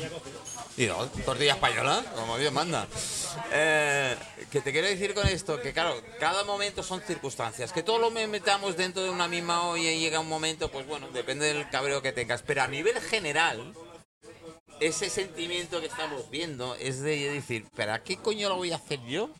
Y 0.78 0.86
no, 0.86 1.06
tortilla 1.24 1.54
española, 1.54 2.04
como 2.14 2.38
Dios 2.38 2.52
manda. 2.52 2.86
Eh, 3.52 4.16
que 4.50 4.60
te 4.60 4.70
quiero 4.70 4.86
decir 4.86 5.12
con 5.12 5.26
esto, 5.26 5.60
que 5.60 5.72
claro, 5.72 6.00
cada 6.20 6.44
momento 6.44 6.82
son 6.84 7.00
circunstancias. 7.00 7.72
Que 7.72 7.82
todos 7.82 8.00
lo 8.00 8.10
me- 8.12 8.28
metamos 8.28 8.76
dentro 8.76 9.02
de 9.02 9.10
una 9.10 9.26
misma 9.26 9.66
olla 9.68 9.90
y 9.90 9.98
llega 9.98 10.20
un 10.20 10.28
momento, 10.28 10.70
pues 10.70 10.86
bueno, 10.86 11.08
depende 11.10 11.52
del 11.52 11.68
cabreo 11.68 12.00
que 12.00 12.12
tengas. 12.12 12.42
Pero 12.42 12.62
a 12.62 12.68
nivel 12.68 13.00
general, 13.00 13.74
ese 14.78 15.10
sentimiento 15.10 15.80
que 15.80 15.86
estamos 15.86 16.30
viendo 16.30 16.76
es 16.76 17.00
de 17.00 17.28
decir, 17.32 17.66
¿para 17.76 18.04
qué 18.04 18.16
coño 18.16 18.48
lo 18.48 18.56
voy 18.56 18.70
a 18.70 18.76
hacer 18.76 19.00
yo? 19.04 19.30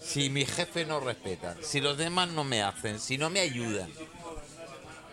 Si 0.00 0.28
mi 0.28 0.44
jefe 0.44 0.84
no 0.84 0.98
respeta, 0.98 1.56
si 1.62 1.80
los 1.80 1.96
demás 1.96 2.30
no 2.30 2.42
me 2.42 2.62
hacen, 2.64 2.98
si 2.98 3.16
no 3.16 3.30
me 3.30 3.38
ayudan. 3.38 3.88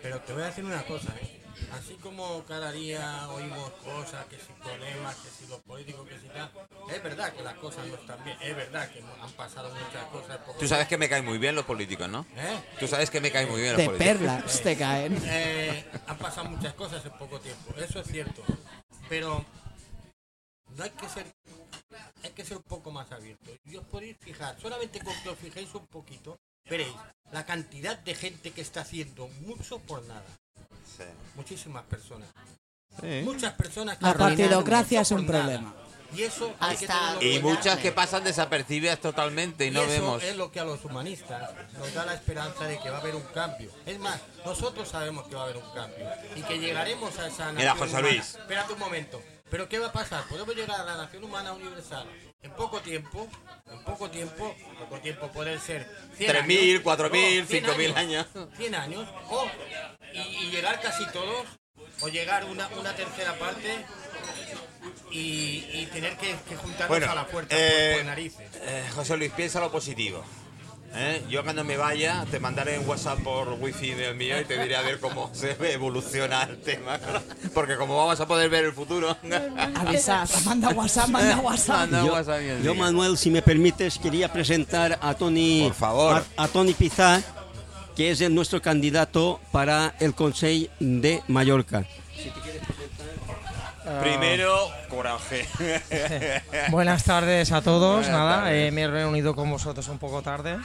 Pero 0.01 0.20
te 0.22 0.34
voy 0.34 0.41
a 0.41 0.46
decir 0.48 0.65
una 0.65 0.82
cosa, 0.88 1.13
¿eh? 1.22 1.40
Así 1.74 1.96
como 1.96 2.43
cada 2.46 2.72
día 2.72 3.27
oímos 3.29 3.70
cosas, 3.84 4.25
que 4.25 4.38
si 4.38 4.51
problemas, 4.62 5.15
que 5.15 5.29
si 5.29 5.48
los 5.48 5.60
políticos, 5.62 6.08
que 6.08 6.20
si 6.20 6.27
tal, 6.27 6.51
es 6.93 7.03
verdad 7.03 7.34
que 7.34 7.41
las 7.43 7.55
cosas 7.55 7.86
no 7.88 7.96
están 7.96 8.24
bien, 8.24 8.38
es 8.41 8.55
verdad 8.55 8.89
que 8.91 9.01
no- 9.01 9.13
han 9.24 9.31
pasado 9.31 9.70
muchas 9.74 10.05
cosas. 10.05 10.39
Tú 10.60 10.67
sabes 10.67 10.88
que 10.88 10.98
me 10.98 11.08
caen 11.10 11.25
muy 11.25 11.38
bien 11.38 11.55
los 11.55 11.65
políticos, 11.65 12.08
¿no? 12.10 12.25
¿Eh? 12.36 12.60
Tú 12.79 12.88
sabes 12.88 13.10
que 13.10 13.22
me 13.22 13.31
caen 13.31 13.50
muy 13.50 13.62
bien 13.62 13.74
los 13.74 13.77
De 13.79 13.86
políticos. 13.86 14.17
perlas 14.17 14.62
te 14.62 14.77
caen. 14.77 15.22
Eh, 15.25 15.86
han 16.08 16.17
pasado 16.17 16.50
muchas 16.50 16.74
cosas 16.74 17.05
en 17.05 17.12
poco 17.13 17.39
tiempo, 17.39 17.74
eso 17.77 18.00
es 18.00 18.08
cierto. 18.08 18.43
Pero 19.10 19.43
no 20.77 20.84
hay 20.84 20.89
que 20.91 21.10
ser 21.10 21.25
hay 22.24 22.31
que 22.31 22.46
ser 22.46 22.58
un 22.58 22.63
poco 22.63 22.91
más 22.91 23.12
abierto. 23.12 23.51
Y 23.65 23.75
os 23.75 23.86
podéis 23.88 24.15
fijar, 24.20 24.55
solamente 24.62 25.00
con 25.00 25.13
que 25.24 25.29
os 25.29 25.38
fijéis 25.39 25.74
un 25.74 25.88
poquito, 25.88 26.38
veréis 26.70 26.93
la 27.31 27.46
cantidad 27.46 27.98
de 27.98 28.13
gente 28.15 28.51
que 28.51 28.62
está 28.62 28.81
haciendo 28.81 29.27
mucho 29.41 29.79
por 29.79 30.03
nada. 30.03 30.24
Sí. 30.98 31.03
Muchísimas 31.36 31.83
personas. 31.83 32.27
Sí. 33.00 33.21
Muchas 33.24 33.53
personas 33.53 33.98
que 33.98 34.05
La 34.05 34.13
partidocracia 34.13 35.01
es 35.01 35.12
un 35.12 35.25
problema. 35.25 35.74
Y 36.13 36.24
eso 36.24 36.53
hay 36.60 36.75
que 36.75 36.86
Hasta- 36.88 37.24
Y 37.24 37.38
en 37.38 37.41
muchas 37.41 37.79
que 37.79 37.93
pasan 37.93 38.25
desapercibidas 38.25 39.00
totalmente 39.00 39.63
y 39.63 39.67
Y 39.69 39.71
no 39.71 39.81
eso 39.83 39.89
vemos. 39.91 40.24
es 40.24 40.36
lo 40.36 40.51
que 40.51 40.60
a 40.60 40.65
los 40.65 40.83
humanistas 40.83 41.50
nos 41.77 41.93
da 41.93 42.05
la 42.05 42.13
esperanza 42.15 42.65
de 42.65 42.77
que 42.79 42.89
va 42.89 42.98
a 42.98 43.00
haber 43.00 43.15
un 43.15 43.24
cambio. 43.33 43.71
Es 43.86 43.98
más, 43.98 44.19
nosotros 44.45 44.89
sabemos 44.89 45.25
que 45.29 45.36
va 45.36 45.41
a 45.41 45.43
haber 45.45 45.55
un 45.57 45.71
cambio 45.74 46.05
y 46.36 46.41
que 46.41 46.60
llegaremos 46.60 47.17
a 47.17 47.27
esa 47.27 47.53
nación 47.53 47.55
Mira, 47.55 47.75
José 47.75 47.91
humana. 47.91 48.07
Luis. 48.10 48.36
Espérate 48.36 48.74
un 48.74 48.79
momento. 48.79 49.21
¿Pero 49.50 49.69
qué 49.69 49.79
va 49.79 49.88
a 49.88 49.91
pasar? 49.93 50.25
Podemos 50.27 50.53
llegar 50.53 50.81
a 50.81 50.83
la 50.83 50.98
nación 50.98 51.24
humana 51.24 51.53
universal 51.53 52.05
en 52.41 52.51
poco 52.51 52.79
tiempo, 52.81 53.27
en 53.71 53.83
poco 53.83 54.10
tiempo, 54.10 54.53
poco 54.79 55.00
tiempo 55.00 55.27
puede 55.31 55.60
ser 55.60 55.89
100 56.17 56.29
3.000, 56.31 56.71
años, 56.75 56.83
4.000, 56.83 57.43
o 57.43 57.48
100 57.48 57.63
5.000 57.65 57.95
años. 57.95 58.27
100 58.57 58.75
años, 58.75 59.07
o 59.29 59.45
llegar 60.51 60.79
casi 60.81 61.05
todos, 61.08 61.46
o 62.01 62.08
llegar 62.08 62.46
una, 62.46 62.67
una 62.79 62.93
tercera 62.96 63.34
parte 63.39 63.86
y, 65.12 65.65
y 65.74 65.89
tener 65.91 66.15
que, 66.17 66.36
que 66.48 66.55
juntarnos 66.55 66.88
Bueno, 66.88 67.12
a 67.12 67.15
la 67.15 67.27
puerta 67.27 67.55
eh, 67.58 67.91
por, 67.93 67.98
por 68.01 68.05
narices. 68.05 68.41
Eh, 68.62 68.86
José 68.93 69.17
Luis, 69.17 69.31
piensa 69.31 69.60
lo 69.60 69.72
positivo. 69.72 70.24
¿eh? 70.93 71.24
Yo 71.29 71.43
cuando 71.43 71.63
me 71.63 71.77
vaya 71.77 72.25
te 72.29 72.39
mandaré 72.39 72.77
un 72.79 72.88
WhatsApp 72.88 73.20
por 73.20 73.53
wifi 73.60 73.91
del 73.91 74.15
mío 74.15 74.39
y 74.39 74.46
te 74.46 74.62
diré 74.62 74.75
a 74.75 74.81
ver 74.81 75.00
cómo 75.00 75.29
se 75.34 75.55
evoluciona 75.74 76.43
el 76.43 76.60
tema. 76.62 77.00
Porque 77.53 77.77
como 77.77 77.98
vamos 77.98 78.20
a 78.20 78.27
poder 78.27 78.50
ver 78.50 78.65
el 78.65 78.74
futuro... 78.74 79.15
Avisa, 79.75 80.25
manda 80.46 80.70
WhatsApp, 80.70 81.10
manda 81.10 81.38
WhatsApp. 81.38 81.91
Manda 81.91 82.05
Yo, 82.05 82.60
yo. 82.63 82.75
Manuel, 82.75 83.17
si 83.17 83.29
me 83.29 83.41
permites, 83.41 84.00
quería 84.00 84.31
presentar 84.31 84.98
a 85.01 85.13
Tony, 85.13 85.63
Por 85.65 85.75
favor. 85.75 86.25
A, 86.38 86.43
a 86.43 86.48
Tony 86.48 86.74
Pizá, 86.74 87.22
que 88.01 88.10
es 88.10 88.22
el- 88.22 88.34
nuestro 88.34 88.60
candidato 88.63 89.39
para 89.51 89.93
el 90.00 90.15
Consejo 90.15 90.72
de 90.79 91.22
Mallorca. 91.27 91.86
Primero, 94.01 94.55
coraje. 94.89 95.46
Buenas 96.72 97.03
tardes 97.03 97.51
a 97.51 97.62
todos. 97.62 98.05
Buenas 98.08 98.12
Nada, 98.12 98.53
eh, 98.55 98.72
me 98.72 98.81
he 98.81 98.88
reunido 98.88 99.36
con 99.36 99.51
vosotros 99.51 99.88
un 99.89 100.00
poco 100.00 100.24
tarde 100.24 100.58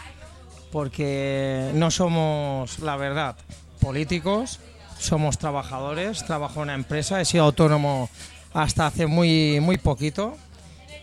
porque 0.73 1.71
no 1.75 1.90
somos, 1.90 2.78
la 2.78 2.97
verdad, 2.97 3.37
políticos, 3.81 4.59
somos 4.99 5.37
trabajadores. 5.37 6.25
Trabajo 6.25 6.61
en 6.61 6.62
una 6.62 6.75
empresa, 6.75 7.21
he 7.21 7.26
sido 7.26 7.45
autónomo 7.45 8.09
hasta 8.55 8.87
hace 8.87 9.07
muy, 9.07 9.61
muy 9.61 9.76
poquito. 9.76 10.38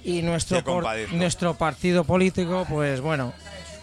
Y 0.03 0.23
nuestro, 0.23 0.63
por- 0.63 1.13
nuestro 1.13 1.53
partido 1.53 2.03
político, 2.03 2.65
pues 2.67 3.01
bueno, 3.01 3.33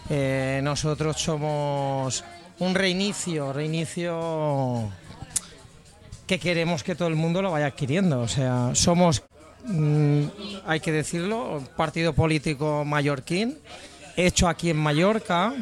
eh, 0.09 0.59
nosotros 0.63 1.17
somos 1.21 2.23
un 2.61 2.75
reinicio, 2.75 3.51
reinicio 3.51 4.87
que 6.27 6.39
queremos 6.39 6.83
que 6.83 6.93
todo 6.93 7.07
el 7.07 7.15
mundo 7.15 7.41
lo 7.41 7.51
vaya 7.51 7.65
adquiriendo. 7.65 8.21
O 8.21 8.27
sea, 8.27 8.69
somos, 8.73 9.23
mm, 9.65 10.23
hay 10.67 10.79
que 10.79 10.91
decirlo, 10.91 11.57
un 11.57 11.65
partido 11.75 12.13
político 12.13 12.85
mallorquín, 12.85 13.57
hecho 14.15 14.47
aquí 14.47 14.69
en 14.69 14.77
Mallorca, 14.77 15.53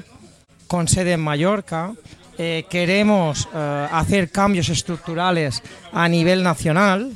con 0.67 0.89
sede 0.89 1.13
en 1.13 1.21
Mallorca. 1.21 1.93
Eh, 2.37 2.65
queremos 2.69 3.47
eh, 3.53 3.87
hacer 3.91 4.29
cambios 4.29 4.67
estructurales 4.67 5.63
a 5.93 6.07
nivel 6.09 6.43
nacional. 6.43 7.13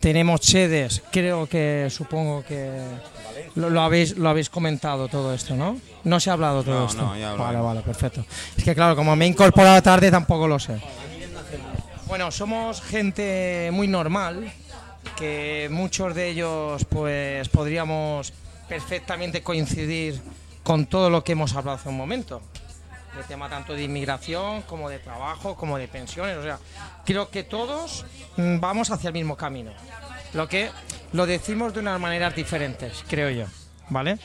Tenemos 0.00 0.42
sedes, 0.42 1.02
creo 1.10 1.46
que 1.46 1.88
supongo 1.90 2.44
que 2.44 2.82
lo, 3.56 3.70
lo 3.70 3.80
habéis, 3.82 4.16
lo 4.16 4.28
habéis 4.28 4.50
comentado 4.50 5.08
todo 5.08 5.32
esto, 5.34 5.54
¿no? 5.56 5.78
No 6.04 6.20
se 6.20 6.30
ha 6.30 6.34
hablado 6.34 6.62
todo 6.62 6.80
No, 6.80 6.86
esto. 6.86 7.02
no, 7.02 7.16
ya 7.18 7.34
vale, 7.34 7.58
vale, 7.60 7.80
perfecto. 7.80 8.24
Es 8.56 8.64
que 8.64 8.74
claro, 8.74 8.94
como 8.96 9.14
me 9.16 9.24
he 9.24 9.28
incorporado 9.28 9.82
tarde 9.82 10.10
tampoco 10.10 10.46
lo 10.48 10.58
sé. 10.58 10.80
Bueno, 12.06 12.30
somos 12.30 12.80
gente 12.80 13.70
muy 13.72 13.86
normal, 13.86 14.50
que 15.16 15.68
muchos 15.70 16.14
de 16.14 16.28
ellos 16.28 16.84
pues 16.86 17.48
podríamos 17.48 18.32
perfectamente 18.68 19.42
coincidir 19.42 20.20
con 20.62 20.86
todo 20.86 21.10
lo 21.10 21.22
que 21.24 21.32
hemos 21.32 21.54
hablado 21.54 21.76
hace 21.78 21.88
un 21.88 21.96
momento. 21.96 22.40
De 23.16 23.24
tema 23.24 23.48
tanto 23.48 23.72
de 23.74 23.82
inmigración 23.82 24.62
como 24.62 24.88
de 24.88 24.98
trabajo, 25.00 25.54
como 25.56 25.76
de 25.76 25.88
pensiones. 25.88 26.36
O 26.36 26.42
sea, 26.42 26.58
creo 27.04 27.30
que 27.30 27.42
todos 27.42 28.04
mm, 28.36 28.60
vamos 28.60 28.90
hacia 28.90 29.08
el 29.08 29.14
mismo 29.14 29.36
camino. 29.36 29.72
Lo 30.34 30.46
que 30.46 30.70
lo 31.12 31.26
decimos 31.26 31.74
de 31.74 31.80
unas 31.80 32.00
maneras 32.00 32.34
diferentes, 32.34 33.04
creo 33.08 33.30
yo. 33.30 33.46
¿Vale? 33.90 34.18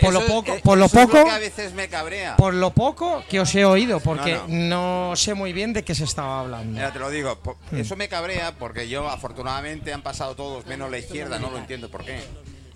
Por 0.00 0.12
lo 0.12 0.24
poco, 0.24 0.52
eh, 0.54 0.60
por 0.62 0.78
lo 0.78 0.88
poco, 0.88 1.24
que 1.24 1.30
a 1.30 1.38
veces 1.38 1.72
me 1.74 1.88
cabrea. 1.88 2.36
por 2.36 2.54
lo 2.54 2.70
poco 2.70 3.24
que 3.28 3.40
os 3.40 3.52
he 3.56 3.64
oído, 3.64 3.98
porque 3.98 4.38
No, 4.46 5.08
no 5.10 5.16
sé 5.16 5.34
muy 5.34 5.52
bien 5.52 5.72
de 5.72 5.82
qué 5.82 5.96
se 5.96 6.04
estaba 6.04 6.38
hablando. 6.38 6.74
Mira, 6.74 6.92
te 6.92 7.00
lo 7.00 7.10
digo, 7.10 7.36
Hmm. 7.72 7.78
eso 7.78 7.96
me 7.96 8.08
cabrea 8.08 8.52
porque 8.56 8.88
yo 8.88 9.08
afortunadamente 9.08 9.92
han 9.92 10.02
pasado 10.02 10.36
todos, 10.36 10.64
menos 10.66 10.92
la 10.92 10.98
izquierda, 10.98 11.40
no 11.40 11.50
lo 11.50 11.58
entiendo 11.58 11.90
por 11.90 12.04
qué. 12.04 12.20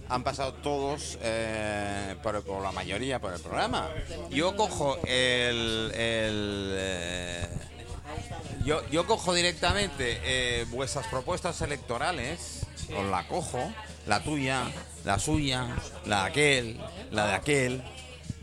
Han 0.08 0.24
pasado 0.24 0.54
todos, 0.54 1.18
eh, 1.22 2.16
por, 2.20 2.42
por 2.42 2.60
la 2.64 2.72
mayoría, 2.72 3.20
por 3.20 3.32
el 3.32 3.40
programa. 3.40 3.88
Yo 4.30 4.56
cojo 4.56 4.98
el... 5.06 5.92
el, 5.94 6.74
eh, 6.76 7.48
yo, 8.64 8.82
yo 8.90 9.06
cojo 9.06 9.32
directamente 9.34 10.18
eh, 10.24 10.66
vuestras 10.70 11.06
propuestas 11.06 11.60
electorales, 11.62 12.63
os 12.96 13.06
la 13.10 13.26
cojo, 13.28 13.72
la 14.06 14.20
tuya, 14.22 14.64
la 15.04 15.18
suya, 15.18 15.66
la 16.06 16.22
de 16.24 16.28
aquel, 16.28 16.80
la 17.10 17.26
de 17.28 17.32
aquel, 17.34 17.82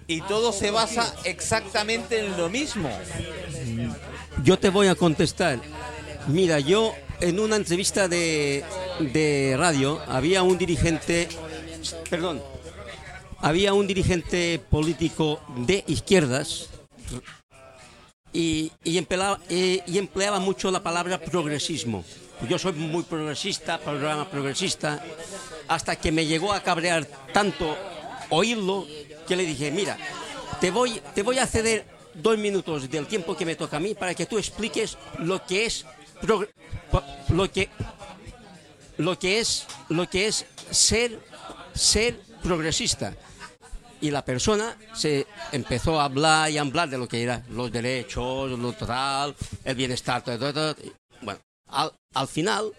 y 0.07 0.21
todo 0.21 0.51
se 0.51 0.71
basa 0.71 1.13
exactamente 1.23 2.19
en 2.19 2.35
lo 2.37 2.49
mismo. 2.49 2.89
Yo 4.43 4.57
te 4.59 4.69
voy 4.69 4.87
a 4.87 4.95
contestar. 4.95 5.59
Mira, 6.27 6.59
yo 6.59 6.93
en 7.19 7.39
una 7.39 7.55
entrevista 7.55 8.07
de, 8.07 8.63
de 8.99 9.55
radio 9.57 9.99
había 10.07 10.43
un 10.43 10.57
dirigente, 10.57 11.29
perdón, 12.09 12.41
había 13.39 13.73
un 13.73 13.87
dirigente 13.87 14.59
político 14.69 15.39
de 15.65 15.83
izquierdas 15.87 16.67
y, 18.33 18.71
y 18.83 18.97
empleaba, 18.97 19.39
y- 19.49 19.81
y 19.87 19.97
empleaba 19.97 20.39
mucho 20.39 20.71
la 20.71 20.83
palabra 20.83 21.19
progresismo. 21.19 22.03
Yo 22.49 22.57
soy 22.57 22.73
muy 22.73 23.03
progresista, 23.03 23.77
programa 23.79 24.29
progresista, 24.29 25.03
hasta 25.67 25.95
que 25.95 26.11
me 26.11 26.25
llegó 26.25 26.53
a 26.53 26.61
cabrear 26.61 27.05
tanto 27.33 27.77
oírlo 28.29 28.87
que 29.27 29.35
le 29.35 29.45
dije, 29.45 29.71
mira, 29.71 29.97
te 30.59 30.71
voy, 30.71 31.01
te 31.13 31.23
voy 31.23 31.37
a 31.39 31.47
ceder 31.47 31.85
dos 32.13 32.37
minutos 32.37 32.89
del 32.89 33.07
tiempo 33.07 33.37
que 33.37 33.45
me 33.45 33.55
toca 33.55 33.77
a 33.77 33.79
mí 33.79 33.93
para 33.93 34.13
que 34.13 34.25
tú 34.25 34.37
expliques 34.37 34.97
lo 35.19 35.45
que 35.45 35.65
es 35.65 35.85
lo 36.21 37.49
que 37.51 37.69
lo 38.97 39.17
que 39.17 39.39
es 39.39 39.65
lo 39.89 40.09
que 40.09 40.27
es 40.27 40.45
ser 40.69 41.19
ser 41.73 42.19
progresista 42.43 43.13
y 44.01 44.11
la 44.11 44.25
persona 44.25 44.75
se 44.93 45.27
empezó 45.51 46.01
a 46.01 46.05
hablar 46.05 46.49
y 46.49 46.57
a 46.57 46.61
hablar 46.61 46.89
de 46.89 46.97
lo 46.97 47.07
que 47.07 47.21
era 47.21 47.43
los 47.49 47.71
derechos, 47.71 48.49
lo 48.49 48.73
tal, 48.73 49.35
el 49.63 49.75
bienestar, 49.75 50.23
todo, 50.23 50.37
todo, 50.39 50.53
todo. 50.53 50.75
Bueno, 51.21 51.39
al, 51.71 51.91
al 52.13 52.27
final 52.27 52.71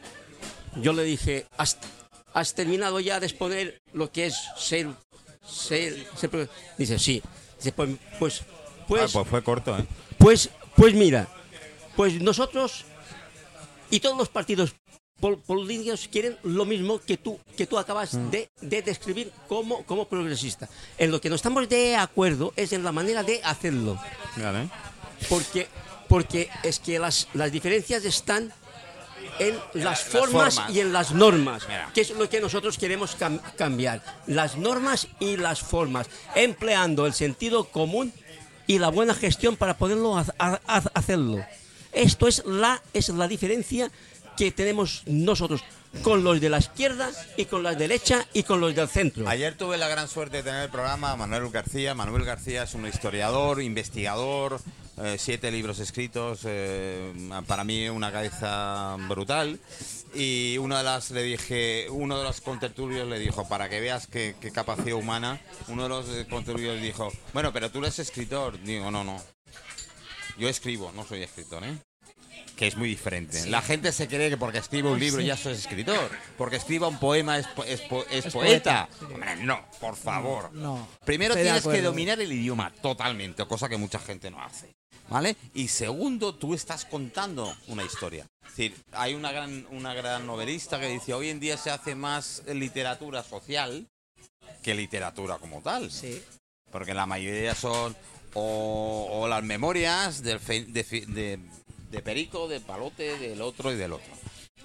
yo 0.77 0.93
le 0.93 1.03
dije, 1.05 1.47
¿has, 1.57 1.79
has 2.33 2.55
terminado 2.55 3.01
ya 3.01 3.21
de 3.21 3.27
exponer 3.27 3.81
lo 3.93 4.11
que 4.13 4.27
es 4.27 4.37
ser, 4.57 4.89
ser, 5.47 6.07
ser 6.17 6.31
pro-?" 6.31 6.49
Dice, 6.79 6.99
sí. 6.99 7.23
Dice, 7.59 7.73
pues, 7.73 7.91
pues, 8.19 8.43
Ah, 8.43 8.85
pues, 8.89 9.13
pues 9.13 9.29
fue 9.29 9.43
corto, 9.43 9.79
¿eh? 9.79 9.85
pues, 10.19 10.51
pues 10.77 10.95
mira, 10.95 11.29
pues 11.97 12.21
nosotros 12.21 12.85
y 13.91 14.01
todos 14.01 14.17
los 14.19 14.29
partidos 14.29 14.75
pol- 15.21 15.41
políticos 15.41 16.09
quieren 16.11 16.37
lo 16.43 16.65
mismo 16.65 16.99
que 16.99 17.17
tú, 17.17 17.39
que 17.57 17.67
tú 17.67 17.79
acabas 17.79 18.13
de, 18.31 18.51
de 18.61 18.83
describir 18.83 19.31
como, 19.49 19.85
como 19.85 20.07
progresista. 20.09 20.69
En 20.99 21.11
lo 21.11 21.21
que 21.21 21.29
no 21.29 21.37
estamos 21.37 21.69
de 21.69 21.97
acuerdo 21.97 22.53
es 22.57 22.73
en 22.73 22.83
la 22.83 22.91
manera 22.93 23.23
de 23.23 23.41
hacerlo. 23.45 23.99
Vale. 24.37 24.69
Porque, 25.29 25.69
porque 26.13 26.51
es 26.63 26.79
que 26.79 26.99
las, 26.99 27.27
las 27.33 27.51
diferencias 27.51 28.05
están 28.05 28.53
en 29.39 29.55
las 29.73 29.85
las 29.85 30.03
formas, 30.03 30.55
formas. 30.57 30.75
y 30.75 30.81
en 30.81 30.93
las 30.93 31.13
normas, 31.13 31.63
Mira. 31.67 31.91
que 31.95 32.03
es 32.03 32.11
lo 32.11 32.29
que 32.29 32.41
nosotros 32.41 32.77
queremos 32.77 33.17
cam- 33.19 33.41
cambiar. 33.57 34.03
Las 34.27 34.57
normas 34.57 35.09
y 35.21 35.37
las 35.39 35.61
formas, 35.61 36.07
empleando 36.35 37.07
el 37.07 37.15
sentido 37.15 37.65
común 37.65 38.13
y 38.67 38.79
la 38.79 38.89
buena 38.91 39.15
gestión 39.15 39.57
para 39.57 39.79
poderlo 39.79 40.19
ha- 40.19 40.27
ha- 40.39 40.61
ha- 40.67 40.83
hacerlo. 40.95 41.43
Esto 41.93 42.29
es 42.29 42.43
la, 42.45 42.83
es 42.93 43.09
la 43.09 43.27
diferencia 43.27 43.91
que 44.37 44.51
tenemos 44.51 45.03
nosotros 45.07 45.63
con 46.03 46.25
los 46.25 46.41
de 46.41 46.49
la 46.51 46.59
izquierda 46.59 47.11
y 47.37 47.45
con 47.47 47.63
la 47.63 47.75
derecha 47.75 48.27
y 48.35 48.43
con 48.43 48.61
los 48.61 48.75
del 48.75 48.89
centro. 48.89 49.29
Ayer 49.29 49.57
tuve 49.57 49.77
la 49.79 49.89
gran 49.89 50.09
suerte 50.09 50.39
de 50.39 50.43
tener 50.43 50.65
el 50.65 50.71
programa 50.71 51.13
a 51.13 51.17
Manuel 51.17 51.49
García. 51.51 51.95
Manuel 51.95 52.25
García 52.25 52.63
es 52.65 52.75
un 52.75 52.87
historiador, 52.87 53.63
investigador, 53.63 54.61
eh, 54.99 55.17
siete 55.19 55.51
libros 55.51 55.79
escritos, 55.79 56.41
eh, 56.45 57.13
para 57.47 57.65
mí 57.65 57.89
una 57.89 58.13
cabeza 58.13 58.97
brutal. 59.09 59.59
Y 60.15 60.59
una 60.59 60.79
de 60.79 60.85
las 60.85 61.11
le 61.11 61.23
dije, 61.23 61.87
uno 61.91 62.19
de 62.19 62.25
los 62.25 62.41
contertulios 62.43 63.09
le 63.09 63.19
dijo, 63.19 63.49
para 63.49 63.69
que 63.71 63.81
veas 63.81 64.07
qué, 64.07 64.35
qué 64.41 64.51
capacidad 64.51 64.97
humana, 64.97 65.41
uno 65.69 65.85
de 65.85 65.89
los 65.89 66.07
contertulios 66.29 66.81
dijo, 66.83 67.11
bueno, 67.33 67.53
pero 67.53 67.71
tú 67.71 67.79
eres 67.79 67.99
escritor. 67.99 68.61
Digo, 68.63 68.91
no, 68.91 69.05
no. 69.05 69.23
Yo 70.39 70.49
escribo, 70.49 70.93
no 70.93 71.05
soy 71.07 71.23
escritor, 71.23 71.65
¿eh? 71.65 71.77
que 72.57 72.67
es 72.67 72.77
muy 72.77 72.89
diferente. 72.89 73.47
La 73.47 73.63
gente 73.63 73.91
se 73.93 74.07
cree 74.09 74.29
que 74.29 74.37
porque 74.37 74.59
escribe 74.59 74.91
un 74.91 75.01
libro 75.01 75.21
ya 75.23 75.37
soy 75.39 75.55
escritor, 75.55 76.11
porque 76.37 76.57
escriba 76.57 76.87
un 76.87 76.99
poema 76.99 77.39
es, 77.39 77.47
po- 77.49 77.65
es 77.65 77.81
po- 77.81 78.05
es 78.11 78.27
Es 78.27 78.33
poeta. 78.33 78.89
poeta, 78.99 79.15
Hombre, 79.15 79.37
no, 79.37 79.65
por 79.81 79.97
favor. 79.97 80.53
No. 80.53 80.87
Primero 81.05 81.33
estoy 81.35 81.45
tienes 81.45 81.67
que 81.67 81.81
dominar 81.83 82.21
el 82.21 82.31
idioma 82.31 82.71
totalmente, 82.83 83.47
cosa 83.47 83.69
que 83.71 83.79
mucha 83.79 83.99
gente 83.99 84.31
no 84.31 84.41
hace. 84.43 84.71
¿Vale? 85.09 85.37
Y 85.55 85.69
segundo, 85.69 86.35
tú 86.35 86.55
estás 86.55 86.85
contando 86.85 87.55
una 87.67 87.85
historia. 87.85 88.27
Es 88.45 88.49
decir, 88.57 88.75
hay 88.93 89.15
una 89.15 89.31
gran, 89.33 89.67
una 89.71 89.93
gran 89.95 90.27
novelista 90.27 90.81
que 90.81 90.89
dice, 90.89 91.13
hoy 91.13 91.29
en 91.29 91.41
día 91.41 91.57
se 91.57 91.71
hace 91.71 91.95
más 91.95 92.43
literatura 92.47 93.23
social 93.23 93.87
que 94.63 94.75
literatura 94.75 95.39
como 95.39 95.61
tal. 95.61 95.91
Sí. 95.91 96.23
Porque 96.71 96.95
la 96.95 97.05
mayoría 97.07 97.55
son 97.55 97.95
o, 98.35 99.09
o 99.11 99.29
las 99.29 99.43
memorias 99.43 100.23
del 100.23 100.41
fe- 100.41 100.65
de, 100.65 100.85
fi- 100.85 101.05
de- 101.05 101.39
de 101.91 102.03
Perico, 102.03 102.49
de 102.49 102.61
Palote, 102.61 103.19
del 103.19 103.43
otro 103.43 103.71
y 103.71 103.77
del 103.77 103.93
otro. 103.93 104.13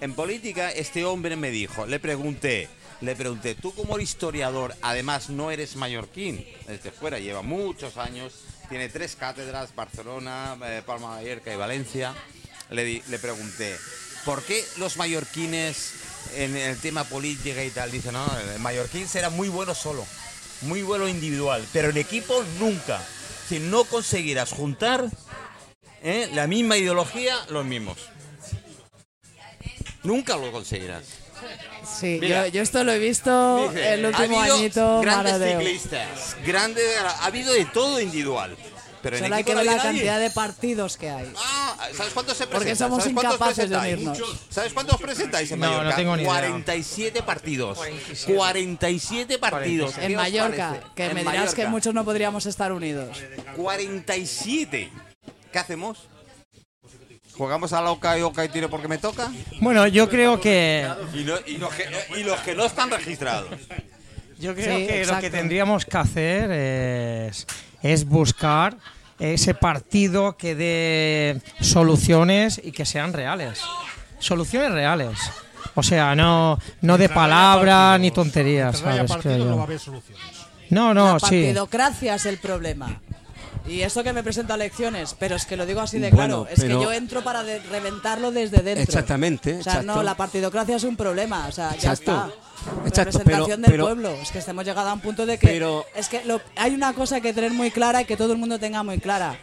En 0.00 0.14
política, 0.14 0.70
este 0.70 1.04
hombre 1.04 1.36
me 1.36 1.50
dijo, 1.50 1.84
le 1.84 2.00
pregunté, 2.00 2.68
le 3.02 3.14
pregunté, 3.16 3.54
tú 3.54 3.74
como 3.74 3.98
historiador, 3.98 4.74
además 4.80 5.28
no 5.28 5.50
eres 5.50 5.76
mallorquín, 5.76 6.46
desde 6.66 6.90
fuera, 6.90 7.18
lleva 7.18 7.42
muchos 7.42 7.96
años, 7.98 8.32
tiene 8.68 8.88
tres 8.88 9.16
cátedras, 9.16 9.74
Barcelona, 9.74 10.56
eh, 10.64 10.82
Palma 10.84 11.16
de 11.16 11.24
Mallorca 11.24 11.52
y 11.52 11.56
Valencia. 11.56 12.14
Le, 12.70 13.02
le 13.06 13.18
pregunté, 13.18 13.76
¿por 14.24 14.42
qué 14.42 14.64
los 14.76 14.96
mallorquines 14.96 15.94
en 16.36 16.56
el 16.56 16.78
tema 16.78 17.04
política 17.04 17.64
y 17.64 17.70
tal? 17.70 17.90
Dice, 17.90 18.12
no, 18.12 18.26
el 18.54 18.58
mallorquín 18.60 19.08
será 19.08 19.30
muy 19.30 19.48
bueno 19.48 19.74
solo, 19.74 20.06
muy 20.62 20.82
bueno 20.82 21.08
individual, 21.08 21.66
pero 21.72 21.90
en 21.90 21.96
equipo 21.96 22.44
nunca. 22.58 23.02
Si 23.48 23.58
no 23.58 23.84
conseguirás 23.84 24.52
juntar 24.52 25.06
¿eh? 26.02 26.28
la 26.34 26.46
misma 26.46 26.76
ideología, 26.76 27.34
los 27.48 27.64
mismos. 27.64 27.96
Nunca 30.02 30.36
lo 30.36 30.52
conseguirás. 30.52 31.04
Sí, 31.84 32.18
Mira. 32.20 32.46
yo, 32.48 32.54
yo 32.54 32.62
esto 32.62 32.84
lo 32.84 32.92
he 32.92 32.98
visto 32.98 33.68
Dice, 33.70 33.94
el 33.94 34.04
ha 34.04 34.08
último 34.08 34.40
habido 34.40 34.54
añito. 34.56 35.00
Grandes 35.00 35.32
maradeo. 35.32 35.60
ciclistas, 35.60 36.36
grandes, 36.44 36.84
ha 37.00 37.24
habido 37.26 37.52
de 37.52 37.64
todo 37.66 38.00
individual. 38.00 38.56
Pero 39.00 39.16
en 39.16 39.22
Solo 39.22 39.34
hay 39.36 39.42
equipo 39.42 39.52
que 39.52 39.54
ver 39.54 39.64
no 39.64 39.70
la 39.70 39.70
hay 39.70 39.78
nadie. 39.78 39.90
cantidad 40.00 40.18
de 40.20 40.30
partidos 40.30 40.96
que 40.96 41.08
hay. 41.08 41.32
Ah, 41.36 41.88
¿sabes 41.96 42.12
cuántos 42.12 42.36
se 42.36 42.46
Porque 42.48 42.64
presentan? 42.70 42.88
somos 42.88 43.02
¿Sabes 43.04 43.14
cuántos 43.14 43.34
incapaces 43.34 43.70
de 43.70 43.76
presentáis? 43.78 44.06
unirnos. 44.08 44.40
¿Sabes 44.50 44.72
cuántos 44.72 45.00
presentáis 45.00 45.52
en 45.52 45.60
No, 45.60 45.66
no 45.70 45.72
Mallorca? 45.76 45.96
tengo 45.96 46.16
ni 46.16 46.22
idea. 46.22 46.32
47 46.32 47.22
partidos. 47.22 47.78
47, 48.26 49.38
partidos. 49.38 49.94
¿Qué 49.94 50.04
En 50.06 50.16
Mallorca, 50.16 50.80
que 50.96 51.04
En 51.06 51.14
me 51.14 51.20
dirás 51.20 51.54
que 51.54 51.62
Mallorca. 51.62 51.68
muchos 51.70 51.94
no 51.94 52.04
podríamos 52.04 52.46
estar 52.46 52.72
unidos. 52.72 53.16
47. 53.56 54.90
¿Qué 55.52 55.58
hacemos? 55.58 56.08
¿Jugamos 57.38 57.72
a 57.72 57.80
la 57.80 57.90
oca 57.92 58.18
y 58.18 58.22
oca 58.22 58.44
y 58.44 58.48
tiro 58.48 58.68
porque 58.68 58.88
me 58.88 58.98
toca? 58.98 59.30
Bueno, 59.60 59.86
yo 59.86 60.08
creo 60.10 60.40
que 60.40 60.86
Y, 61.14 61.22
no- 61.22 61.36
y 61.46 61.56
los, 61.56 61.72
que, 61.72 61.84
y 62.18 62.24
los 62.24 62.40
que 62.40 62.54
no 62.56 62.64
están 62.66 62.90
registrados. 62.90 63.48
Yo 64.40 64.54
creo 64.54 64.76
Sí, 64.78 64.86
que 64.86 65.06
lo 65.06 65.18
que 65.20 65.30
tendríamos 65.30 65.84
que 65.84 65.96
hacer 65.96 66.50
es, 66.50 67.46
es 67.82 68.04
buscar 68.06 68.76
ese 69.20 69.54
partido 69.54 70.36
que 70.36 70.54
dé 70.54 71.40
soluciones 71.60 72.60
y 72.62 72.72
que 72.72 72.84
sean 72.84 73.12
reales. 73.12 73.60
Soluciones 74.18 74.72
reales. 74.72 75.18
O 75.74 75.82
sea, 75.84 76.14
no, 76.16 76.58
no 76.82 76.94
de 76.94 76.98
Mientras 77.06 77.10
haya 77.10 77.14
palabra 77.14 77.72
partidos, 77.74 78.00
ni 78.00 78.10
tonterías, 78.10 78.78
¿sabes? 78.78 79.10
no 79.24 79.56
va 79.56 79.62
a 79.62 79.64
haber 79.64 79.78
soluciones. 79.78 80.24
No, 80.70 80.92
no, 80.92 81.12
la 81.14 81.18
sí. 81.20 81.24
partidocracia 81.26 82.14
es 82.16 82.26
el 82.26 82.38
problema. 82.38 83.00
Y 83.68 83.82
eso 83.82 84.02
que 84.02 84.12
me 84.12 84.22
presento 84.22 84.52
a 84.54 84.56
elecciones, 84.56 85.14
pero 85.18 85.36
es 85.36 85.44
que 85.44 85.56
lo 85.56 85.66
digo 85.66 85.80
así 85.80 85.98
de 85.98 86.10
Bueno, 86.10 86.44
claro, 86.44 86.48
es 86.50 86.60
que 86.62 86.68
yo 86.70 86.92
entro 86.92 87.22
para 87.22 87.42
de- 87.44 87.58
reventarlo 87.60 88.30
desde 88.32 88.62
dentro. 88.62 88.82
Exactamente, 88.82 89.58
O 89.58 89.62
sea, 89.62 89.82
no, 89.82 90.02
la 90.02 90.16
partidocracia 90.16 90.76
es 90.76 90.84
un 90.84 90.96
problema, 90.96 91.46
o 91.48 91.52
sea, 91.52 91.70
ya 91.76 91.92
Exacto. 91.92 92.00
está. 92.12 92.30
Exacto, 92.88 93.18
Representación 93.18 93.46
pero- 93.46 93.56
del 93.60 93.70
pero- 93.70 93.84
pueblo, 93.84 94.10
es 94.22 94.30
que 94.30 94.38
estemos 94.38 94.64
llegado 94.64 94.88
a 94.88 94.92
un 94.94 95.00
punto 95.00 95.26
de 95.26 95.38
que 95.38 95.46
Pero- 95.46 95.84
es 95.94 96.08
que 96.08 96.24
lo- 96.24 96.40
hay 96.56 96.74
una 96.74 96.92
cosa 96.94 97.20
que 97.20 97.32
tener 97.32 97.52
muy 97.52 97.70
clara 97.70 98.02
y 98.02 98.04
que 98.06 98.16
todo 98.16 98.32
el 98.32 98.38
mundo 98.38 98.58
tenga 98.58 98.82
muy 98.82 98.98
clara. 98.98 99.38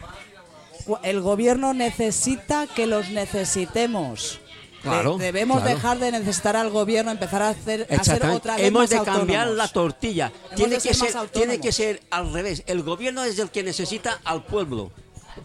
El 1.02 1.20
gobierno 1.20 1.72
necesita 1.74 2.66
que 2.66 2.86
los 2.86 3.08
necesitemos. 3.10 4.40
De- 4.86 4.96
Claro, 4.96 5.18
debemos 5.18 5.60
claro. 5.60 5.74
dejar 5.74 5.98
de 5.98 6.12
necesitar 6.12 6.56
al 6.56 6.70
gobierno, 6.70 7.10
empezar 7.10 7.42
a 7.42 7.48
hacer 7.50 7.86
a 7.90 7.94
Exactamente. 7.94 8.36
otra 8.38 8.56
vez 8.56 8.64
Hemos 8.66 8.82
más 8.82 8.90
de 8.90 8.96
cambiar 9.02 9.40
autónomos. 9.48 9.56
la 9.56 9.68
tortilla. 9.68 10.32
Tiene 10.54 10.76
de 10.76 10.80
que, 10.80 10.94
ser 10.94 11.10
ser, 11.12 11.28
tiene 11.28 11.60
que 11.60 11.72
ser 11.72 12.02
al 12.10 12.32
revés. 12.32 12.62
El 12.66 12.82
gobierno 12.82 13.22
es 13.24 13.38
el 13.38 13.50
que 13.50 13.62
necesita 13.62 14.20
al 14.24 14.44
pueblo. 14.44 14.90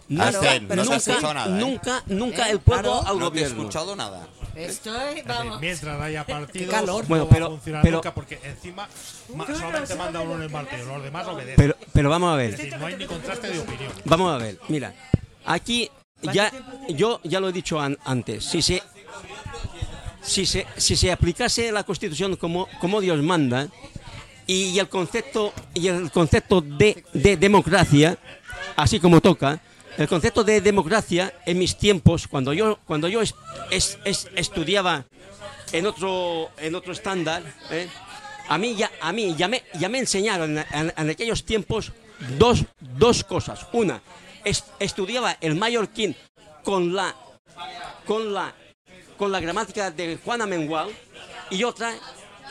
Claro, 0.08 0.40
Nunca, 0.40 0.58
no 0.58 0.68
se 0.68 0.72
ha 0.72 0.84
nunca, 0.84 0.96
escuchado 0.96 1.34
nada, 1.34 1.46
¿eh? 1.46 1.60
nunca, 1.60 2.02
nunca 2.06 2.48
¿Eh? 2.48 2.52
el 2.52 2.60
pueblo 2.60 2.92
Claro. 3.00 3.08
al 3.08 3.18
No 3.18 3.30
te 3.30 3.38
he 3.38 3.42
gobierno. 3.42 3.62
escuchado 3.62 3.96
nada. 3.96 4.26
Estoy, 4.54 5.22
vamos. 5.26 5.60
Mientras 5.60 6.00
haya 6.00 6.24
partidos, 6.26 6.70
calor. 6.74 7.02
no 7.04 7.08
Bueno, 7.08 7.24
va 7.24 7.30
pero- 7.30 7.46
a 7.46 7.50
funcionar 7.50 7.82
pero- 7.82 7.96
nunca 7.98 8.14
porque 8.14 8.38
encima 8.42 8.88
ma- 9.34 9.46
solamente 9.46 9.94
manda 9.96 10.20
uno 10.20 10.36
en 10.36 10.42
el 10.42 10.50
martillo, 10.50 10.84
los 10.86 11.02
demás 11.02 11.26
obedecen. 11.28 11.56
Pero, 11.56 11.76
pero 11.92 12.08
vamos 12.10 12.30
a 12.38 12.42
es 12.42 12.50
ver. 12.52 12.56
decir, 12.58 12.78
no 12.78 12.86
hay 12.86 12.96
ni 12.96 13.04
contraste 13.06 13.48
de 13.50 13.58
opinión. 13.58 13.92
Vamos 14.06 14.32
a 14.32 14.38
ver. 14.38 14.58
Mira, 14.68 14.94
aquí 15.44 15.90
ya 16.32 16.50
yo 16.88 17.20
ya 17.24 17.40
lo 17.40 17.48
he 17.48 17.52
dicho 17.52 17.78
an- 17.80 17.98
antes. 18.04 18.44
Si 18.46 18.62
se 18.62 18.82
si 20.22 20.46
se, 20.46 20.66
si 20.76 20.96
se 20.96 21.10
aplicase 21.12 21.72
la 21.72 21.82
Constitución 21.84 22.36
como, 22.36 22.68
como 22.80 23.00
Dios 23.00 23.22
manda 23.22 23.68
y 24.46 24.78
el 24.78 24.88
concepto 24.88 25.52
y 25.74 25.88
el 25.88 26.10
concepto 26.10 26.60
de, 26.60 27.04
de 27.12 27.36
democracia, 27.36 28.18
así 28.76 29.00
como 29.00 29.20
toca, 29.20 29.60
el 29.98 30.08
concepto 30.08 30.42
de 30.44 30.60
democracia 30.60 31.34
en 31.44 31.58
mis 31.58 31.76
tiempos, 31.76 32.26
cuando 32.28 32.52
yo 32.52 32.78
cuando 32.86 33.08
yo 33.08 33.20
es- 33.20 33.34
es- 33.70 33.98
es- 34.04 34.28
estudiaba 34.36 35.04
en 35.72 35.86
otro 35.86 36.50
en 36.58 36.74
otro 36.74 36.92
estándar, 36.92 37.42
¿eh? 37.70 37.88
a 38.48 38.58
mí 38.58 38.74
ya 38.74 38.90
a 39.00 39.12
mí 39.12 39.34
ya 39.36 39.48
me, 39.48 39.62
ya 39.78 39.88
me 39.88 39.98
enseñaron 39.98 40.56
en, 40.58 41.10
aquellos 41.10 41.44
tiempos 41.44 41.92
dos, 42.38 42.64
dos 42.80 43.24
cosas. 43.24 43.66
Una, 43.72 44.00
es- 44.44 44.64
estudiaba 44.78 45.36
el 45.40 45.56
mallorquín 45.56 46.16
con 46.64 46.94
la 46.94 47.14
con 48.06 48.32
la 48.32 48.54
con 49.22 49.30
la 49.30 49.38
gramática 49.38 49.92
de 49.92 50.18
Juan 50.24 50.42
Amengual 50.42 50.88
y 51.48 51.62
otra 51.62 51.94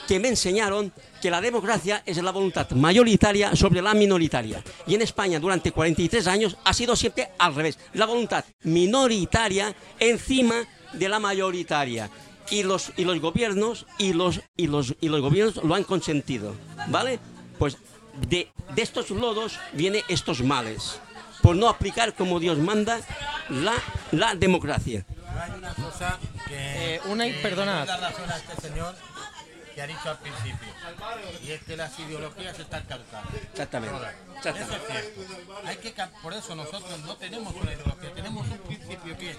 que 0.08 0.22
me 0.22 0.30
enseñaron 0.30 0.94
que 1.22 1.30
la 1.30 1.42
democracia 1.42 2.02
es 2.06 2.16
la 2.24 2.32
voluntad 2.32 2.70
mayoritaria 2.70 3.54
sobre 3.58 3.82
la 3.82 3.94
minoritaria. 3.94 4.64
Y 4.88 4.96
en 4.96 5.02
España 5.02 5.38
durante 5.38 5.74
43 5.74 6.28
años 6.28 6.56
ha 6.64 6.74
sido 6.74 6.96
siempre 6.96 7.28
al 7.40 7.56
revés. 7.56 7.78
La 7.92 8.06
voluntad 8.06 8.46
minoritaria 8.64 9.76
encima 10.00 10.64
de 10.94 11.10
la 11.10 11.20
mayoritaria. 11.20 12.10
Y 12.50 12.64
los, 12.64 12.94
y 12.96 13.04
los 13.04 13.20
gobiernos 13.20 13.86
y 13.98 14.14
los, 14.14 14.40
y, 14.56 14.68
los, 14.68 14.96
y 15.02 15.10
los 15.10 15.20
gobiernos 15.20 15.62
lo 15.66 15.76
han 15.76 15.84
consentido. 15.84 16.56
¿Vale? 16.88 17.20
Pues 17.60 17.76
de, 18.30 18.48
de 18.74 18.82
estos 18.82 19.10
lodos 19.10 19.60
vienen 19.74 20.04
estos 20.08 20.42
males. 20.42 21.02
Por 21.42 21.58
no 21.58 21.68
aplicar 21.68 22.16
como 22.16 22.40
Dios 22.40 22.60
manda 22.60 23.02
la, 23.50 23.74
la 24.14 24.36
democracia. 24.36 25.06
Pero 25.32 25.44
hay 25.44 25.52
una 25.52 25.74
cosa 25.74 26.20
que, 26.48 26.96
Eh, 26.96 27.02
una 27.06 27.26
que 27.26 27.34
perdonad. 27.36 27.88
da 27.88 27.98
razón 27.98 28.30
a 28.32 28.38
este 28.38 28.56
señor 28.62 28.96
que 29.74 29.82
ha 29.82 29.88
dicho 29.88 30.10
al 30.10 30.20
principio. 30.20 30.68
Y 31.42 31.52
es 31.52 31.64
que 31.64 31.78
las 31.78 31.98
ideologías 32.00 32.60
están 32.60 32.84
caducadas. 32.86 33.34
Exactamente. 33.52 33.96
Exactamente. 34.38 34.76
Eso 34.76 34.76
es 34.76 34.92
cierto. 34.92 35.22
Hay 35.66 35.78
que, 35.78 35.94
por 36.22 36.34
eso 36.34 36.56
nosotros 36.56 37.00
no 37.00 37.16
tenemos 37.16 37.56
una 37.56 37.74
ideología, 37.74 38.14
tenemos 38.14 38.48
un 38.48 38.58
principio 38.60 39.18
que 39.18 39.32
es 39.32 39.38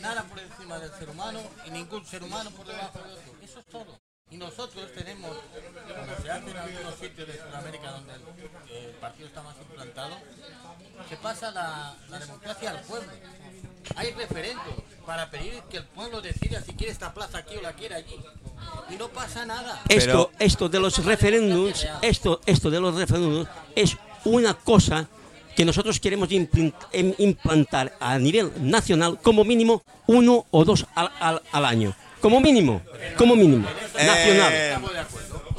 nada 0.00 0.22
por 0.24 0.38
encima 0.38 0.78
del 0.78 0.90
ser 0.92 1.10
humano 1.10 1.40
y 1.66 1.70
ningún 1.70 2.06
ser 2.06 2.22
humano 2.22 2.50
por 2.52 2.66
debajo 2.66 2.98
de 3.00 3.12
otro. 3.12 3.32
Eso 3.42 3.60
es 3.60 3.66
todo. 3.66 4.00
Y 4.30 4.38
nosotros 4.38 4.90
tenemos, 4.94 5.36
como 5.36 6.16
se 6.22 6.30
hace 6.30 6.50
en 6.50 6.56
algunos 6.56 6.94
sitios 6.94 7.28
de 7.28 7.36
Sudamérica 7.38 7.90
donde 7.90 8.14
el, 8.14 8.22
el 8.86 8.90
partido 8.94 9.28
está 9.28 9.42
más 9.42 9.54
implantado, 9.58 10.16
se 11.06 11.16
pasa 11.18 11.50
la, 11.50 11.94
la 12.08 12.18
democracia 12.18 12.70
al 12.70 12.80
pueblo. 12.80 13.12
Hay 13.96 14.12
referendos 14.12 14.64
para 15.06 15.30
pedir 15.30 15.54
que 15.70 15.78
el 15.78 15.84
pueblo 15.84 16.20
decida 16.20 16.62
si 16.62 16.72
quiere 16.72 16.92
esta 16.92 17.12
plaza 17.12 17.38
aquí 17.38 17.56
o 17.56 17.62
la 17.62 17.72
quiere 17.72 17.94
allí. 17.96 18.16
Y 18.90 18.94
no 18.96 19.08
pasa 19.08 19.44
nada. 19.46 19.82
Esto, 19.88 20.30
esto 20.38 20.68
de 20.68 20.80
los 20.80 21.04
referéndums, 21.04 21.86
esto, 22.02 22.40
esto 22.46 22.70
de 22.70 22.80
los 22.80 22.94
referéndums 22.94 23.48
es 23.74 23.96
una 24.24 24.54
cosa 24.54 25.08
que 25.56 25.64
nosotros 25.64 26.00
queremos 26.00 26.28
em- 26.30 27.14
implantar 27.18 27.92
a 28.00 28.18
nivel 28.18 28.52
nacional 28.58 29.18
como 29.20 29.44
mínimo 29.44 29.82
uno 30.06 30.46
o 30.50 30.64
dos 30.64 30.86
al, 30.94 31.10
al- 31.20 31.42
al 31.52 31.64
año. 31.64 31.94
Como 32.20 32.40
mínimo, 32.40 32.80
como 33.18 33.34
mínimo. 33.34 33.66
Nacional. 33.96 34.52
Eh, 34.52 34.76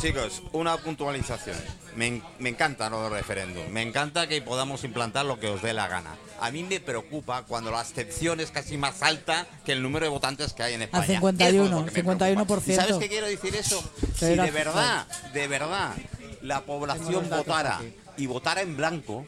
chicos, 0.01 0.41
una 0.53 0.77
puntualización. 0.77 1.57
Me, 1.95 2.21
me 2.39 2.49
encanta 2.49 2.89
lo 2.89 3.03
del 3.03 3.11
referéndum. 3.11 3.67
Me 3.69 3.81
encanta 3.81 4.27
que 4.27 4.41
podamos 4.41 4.83
implantar 4.83 5.25
lo 5.25 5.39
que 5.39 5.47
os 5.47 5.61
dé 5.61 5.73
la 5.73 5.87
gana. 5.87 6.15
A 6.39 6.51
mí 6.51 6.63
me 6.63 6.79
preocupa 6.79 7.43
cuando 7.43 7.71
la 7.71 7.79
abstención 7.79 8.39
es 8.39 8.51
casi 8.51 8.77
más 8.77 9.01
alta 9.01 9.45
que 9.65 9.71
el 9.71 9.81
número 9.81 10.05
de 10.05 10.09
votantes 10.09 10.53
que 10.53 10.63
hay 10.63 10.73
en 10.73 10.81
España. 10.83 11.05
51, 11.05 11.47
Eso 11.47 11.63
es 11.65 11.71
lo 11.71 11.77
que 11.85 12.03
me 12.03 12.15
preocupa. 12.15 12.27
51%. 12.27 12.67
¿Y 12.67 12.75
¿Sabes 12.75 12.97
qué 12.97 13.07
quiero 13.09 13.27
decir 13.27 13.55
eso? 13.55 13.83
Si 14.15 14.25
de 14.25 14.51
verdad, 14.51 15.07
de 15.33 15.47
verdad, 15.47 15.93
la 16.41 16.61
población 16.61 17.29
votara 17.29 17.79
y 18.17 18.25
votara 18.25 18.61
en 18.61 18.75
blanco, 18.75 19.25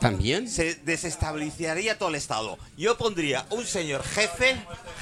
También. 0.00 0.48
se 0.48 0.74
desestabilizaría 0.76 1.98
todo 1.98 2.08
el 2.08 2.14
Estado. 2.16 2.58
Yo 2.76 2.96
pondría 2.96 3.44
un 3.50 3.64
señor 3.66 4.02
jefe, 4.02 4.56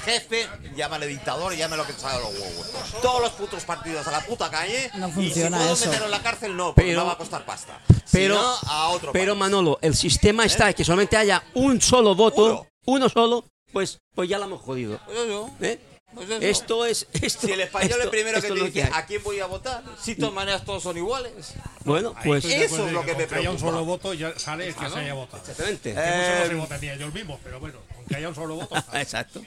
jefe, 0.04 0.46
llámale 0.76 1.06
dictador, 1.06 1.54
llámale 1.54 1.82
lo 1.82 1.86
que 1.86 1.92
salga 1.94 2.18
de 2.18 2.24
los 2.24 2.32
huevos. 2.40 2.66
Todos 3.00 3.20
los 3.22 3.30
putos 3.32 3.64
partidos 3.64 4.06
a 4.06 4.10
la 4.10 4.20
puta 4.20 4.50
calle. 4.50 4.90
No 4.94 5.08
y 5.08 5.12
funciona 5.12 5.58
si 5.58 5.62
puedo 5.62 5.74
eso. 5.74 5.84
meterlo 5.86 6.04
en 6.06 6.10
la 6.10 6.22
cárcel, 6.22 6.56
no, 6.56 6.74
porque 6.74 6.90
Pero- 6.90 7.00
me 7.02 7.06
va 7.06 7.12
a 7.12 7.18
costar 7.18 7.44
pasta. 7.44 7.80
Pero, 8.10 8.34
si 8.36 8.40
no, 8.42 8.70
a 8.70 8.88
otro 8.88 9.12
pero 9.12 9.32
país. 9.32 9.38
Manolo, 9.40 9.78
el 9.82 9.94
sistema 9.94 10.44
está 10.44 10.72
que 10.72 10.84
solamente 10.84 11.16
haya 11.16 11.42
un 11.54 11.80
solo 11.80 12.14
voto, 12.14 12.44
Uno. 12.46 12.66
uno, 12.86 13.08
solo, 13.08 13.44
pues, 13.72 14.00
pues 14.14 14.28
ya 14.28 14.38
lo 14.38 14.44
hemos 14.46 14.62
jodido. 14.62 14.98
Pues 15.06 15.18
eso, 15.18 15.50
¿eh? 15.60 15.78
Pues. 16.14 16.28
Esto 16.40 16.84
es. 16.86 17.06
Esto, 17.22 17.46
Si 17.46 17.52
el 17.52 17.60
español 17.60 17.90
esto- 17.90 18.02
es 18.04 18.08
primero 18.10 18.40
que 18.40 18.48
te 18.48 18.54
lo 18.54 18.64
que 18.64 18.70
dice 18.70 18.82
hay. 18.84 18.90
a 18.94 19.06
quién 19.06 19.22
voy 19.22 19.40
a 19.40 19.46
votar, 19.46 19.82
si 20.02 20.14
de 20.14 20.20
todas 20.20 20.34
maneras 20.34 20.64
todos 20.64 20.82
son 20.82 20.96
iguales. 20.96 21.54
Bueno, 21.84 22.14
pues. 22.24 22.44
eso 22.44 22.86
es 22.86 22.92
lo 22.92 23.00
en 23.00 23.06
que 23.06 23.14
me 23.14 23.26
con 23.26 23.38
haya 23.38 23.50
un 23.50 23.56
preocupa. 23.56 23.60
solo 23.78 23.84
voto 23.84 24.14
ya 24.14 24.38
sale 24.38 24.68
el 24.68 24.74
que 24.74 24.88
se 24.90 24.98
haya 24.98 25.14
votado. 25.14 25.38
Exactamente. 25.38 25.92
Que 25.94 26.00
muchos 26.00 26.38
no 26.40 26.46
se 26.46 26.52
Eh, 26.52 26.54
votan 26.54 26.80
ni 26.80 26.88
ellos 26.90 27.14
mismos, 27.14 27.40
pero 27.44 27.60
bueno, 27.60 27.78
aunque 27.96 28.16
haya 28.16 28.28
un 28.28 28.34
solo 28.34 28.54
voto. 28.56 28.74
Exacto. 28.94 29.42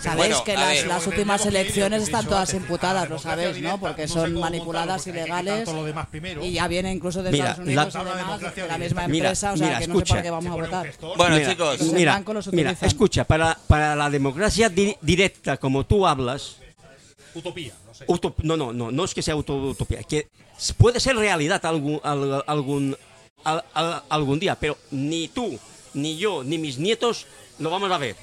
Sabéis 0.00 0.28
bueno, 0.28 0.44
que 0.44 0.54
las, 0.54 0.68
ver. 0.68 0.86
las 0.86 0.98
Pero 1.00 1.10
últimas 1.10 1.46
elecciones 1.46 2.02
están 2.04 2.24
todas 2.26 2.54
imputadas, 2.54 3.08
lo 3.10 3.18
sabéis, 3.18 3.60
¿no? 3.60 3.80
Porque 3.80 4.02
no 4.02 4.08
sé 4.08 4.14
son 4.14 4.34
manipuladas 4.34 5.06
ilegales 5.08 5.64
todo 5.64 5.74
lo 5.76 5.84
demás 5.84 6.06
primero. 6.06 6.44
y 6.44 6.52
ya 6.52 6.68
viene 6.68 6.92
incluso 6.92 7.22
de 7.22 7.32
Mira, 7.32 7.50
Estados 7.50 7.66
Unidos 7.66 7.94
la- 7.94 8.00
y 8.00 8.04
demás, 8.04 8.16
democracia 8.26 8.62
de 8.62 8.68
la 8.68 8.78
misma. 8.78 9.08
Mira, 9.08 9.26
empresa, 9.28 9.52
o 9.52 9.56
sea 9.56 9.66
mira, 9.66 9.78
que 9.80 9.88
no 9.88 9.98
sé 9.98 10.04
para 10.06 10.22
qué 10.22 10.30
vamos 10.30 10.52
a 10.52 10.54
votar. 10.62 10.92
Bueno, 11.16 11.36
Mira, 11.36 11.50
chicos, 11.50 12.52
mira, 12.52 12.76
escucha, 12.82 13.24
para, 13.24 13.58
para 13.66 13.96
la 13.96 14.08
democracia 14.08 14.68
di- 14.68 14.96
directa, 15.00 15.56
como 15.56 15.84
tú 15.84 16.06
hablas, 16.06 16.56
Utopía, 17.34 17.72
no 17.86 17.92
sé. 17.94 18.06
utop- 18.06 18.34
no, 18.42 18.56
no, 18.56 18.72
no, 18.72 18.90
no 18.92 19.04
es 19.04 19.12
que 19.14 19.22
sea 19.22 19.34
uto- 19.36 19.56
utopía, 19.70 20.02
que 20.04 20.28
puede 20.76 21.00
ser 21.00 21.16
realidad 21.16 21.64
algún, 21.66 22.00
al- 22.04 22.44
algún, 22.46 22.96
al- 23.44 23.64
al- 23.74 24.02
algún 24.08 24.38
día, 24.38 24.54
pero 24.54 24.78
ni 24.92 25.26
tú, 25.28 25.58
ni 25.94 26.16
yo, 26.16 26.42
ni 26.44 26.56
mis 26.58 26.78
nietos 26.78 27.26
lo 27.58 27.70
vamos 27.70 27.90
a 27.90 27.98
ver. 27.98 28.14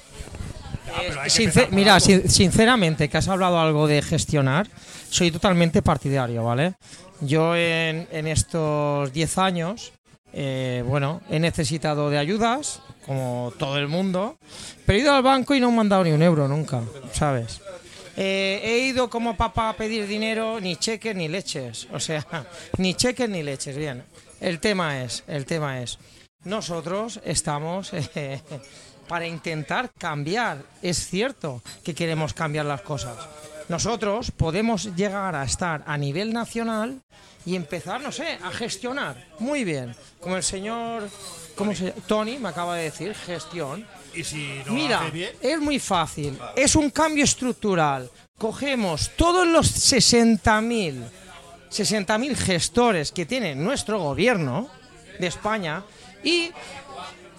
Sincer- 1.28 1.64
por 1.66 1.74
mira, 1.74 2.00
sin- 2.00 2.28
sinceramente, 2.28 3.08
que 3.08 3.16
has 3.18 3.28
hablado 3.28 3.58
algo 3.60 3.86
de 3.86 4.02
gestionar, 4.02 4.68
soy 5.10 5.30
totalmente 5.30 5.82
partidario, 5.82 6.44
¿vale? 6.44 6.74
Yo 7.20 7.54
en, 7.56 8.06
en 8.12 8.26
estos 8.26 9.12
10 9.12 9.38
años, 9.38 9.92
eh, 10.32 10.82
bueno, 10.86 11.20
he 11.30 11.38
necesitado 11.40 12.10
de 12.10 12.18
ayudas, 12.18 12.80
como 13.06 13.52
todo 13.58 13.78
el 13.78 13.88
mundo, 13.88 14.36
pero 14.84 14.98
he 14.98 15.02
ido 15.02 15.14
al 15.14 15.22
banco 15.22 15.54
y 15.54 15.60
no 15.60 15.70
me 15.70 15.80
han 15.80 15.88
dado 15.88 16.04
ni 16.04 16.10
un 16.12 16.22
euro 16.22 16.48
nunca, 16.48 16.82
¿sabes? 17.12 17.60
Eh, 18.18 18.60
he 18.64 18.78
ido 18.88 19.08
como 19.10 19.36
papá 19.36 19.70
a 19.70 19.76
pedir 19.76 20.06
dinero, 20.06 20.58
ni 20.60 20.76
cheques 20.76 21.14
ni 21.14 21.28
leches, 21.28 21.86
o 21.92 22.00
sea, 22.00 22.24
ni 22.78 22.94
cheques 22.94 23.28
ni 23.28 23.42
leches, 23.42 23.76
bien. 23.76 24.02
El 24.40 24.58
tema 24.60 25.02
es, 25.02 25.22
el 25.28 25.46
tema 25.46 25.80
es, 25.82 25.98
nosotros 26.44 27.20
estamos 27.24 27.92
eh, 28.14 28.40
para 29.08 29.26
intentar 29.26 29.90
cambiar. 29.98 30.62
Es 30.82 31.08
cierto 31.08 31.62
que 31.84 31.94
queremos 31.94 32.34
cambiar 32.34 32.66
las 32.66 32.82
cosas. 32.82 33.16
Nosotros 33.68 34.30
podemos 34.30 34.94
llegar 34.94 35.34
a 35.34 35.44
estar 35.44 35.82
a 35.86 35.96
nivel 35.98 36.32
nacional 36.32 37.00
y 37.44 37.56
empezar, 37.56 38.00
no 38.00 38.12
sé, 38.12 38.38
a 38.42 38.50
gestionar. 38.50 39.26
Muy 39.38 39.64
bien. 39.64 39.94
Como 40.20 40.36
el 40.36 40.42
señor 40.42 41.08
¿cómo 41.54 41.74
se? 41.74 41.92
Tony 42.06 42.38
me 42.38 42.48
acaba 42.48 42.76
de 42.76 42.84
decir, 42.84 43.14
gestión. 43.14 43.86
Y 44.14 44.24
si 44.24 44.62
no 44.66 44.72
Mira, 44.72 45.00
hace 45.00 45.10
bien, 45.10 45.32
es 45.40 45.60
muy 45.60 45.78
fácil. 45.78 46.38
Es 46.54 46.76
un 46.76 46.90
cambio 46.90 47.24
estructural. 47.24 48.10
Cogemos 48.38 49.10
todos 49.16 49.46
los 49.46 49.92
60.000 49.92 51.02
60.000 51.70 52.36
gestores 52.36 53.12
que 53.12 53.26
tiene 53.26 53.54
nuestro 53.54 53.98
gobierno 53.98 54.68
de 55.18 55.26
España 55.26 55.84
y 56.22 56.50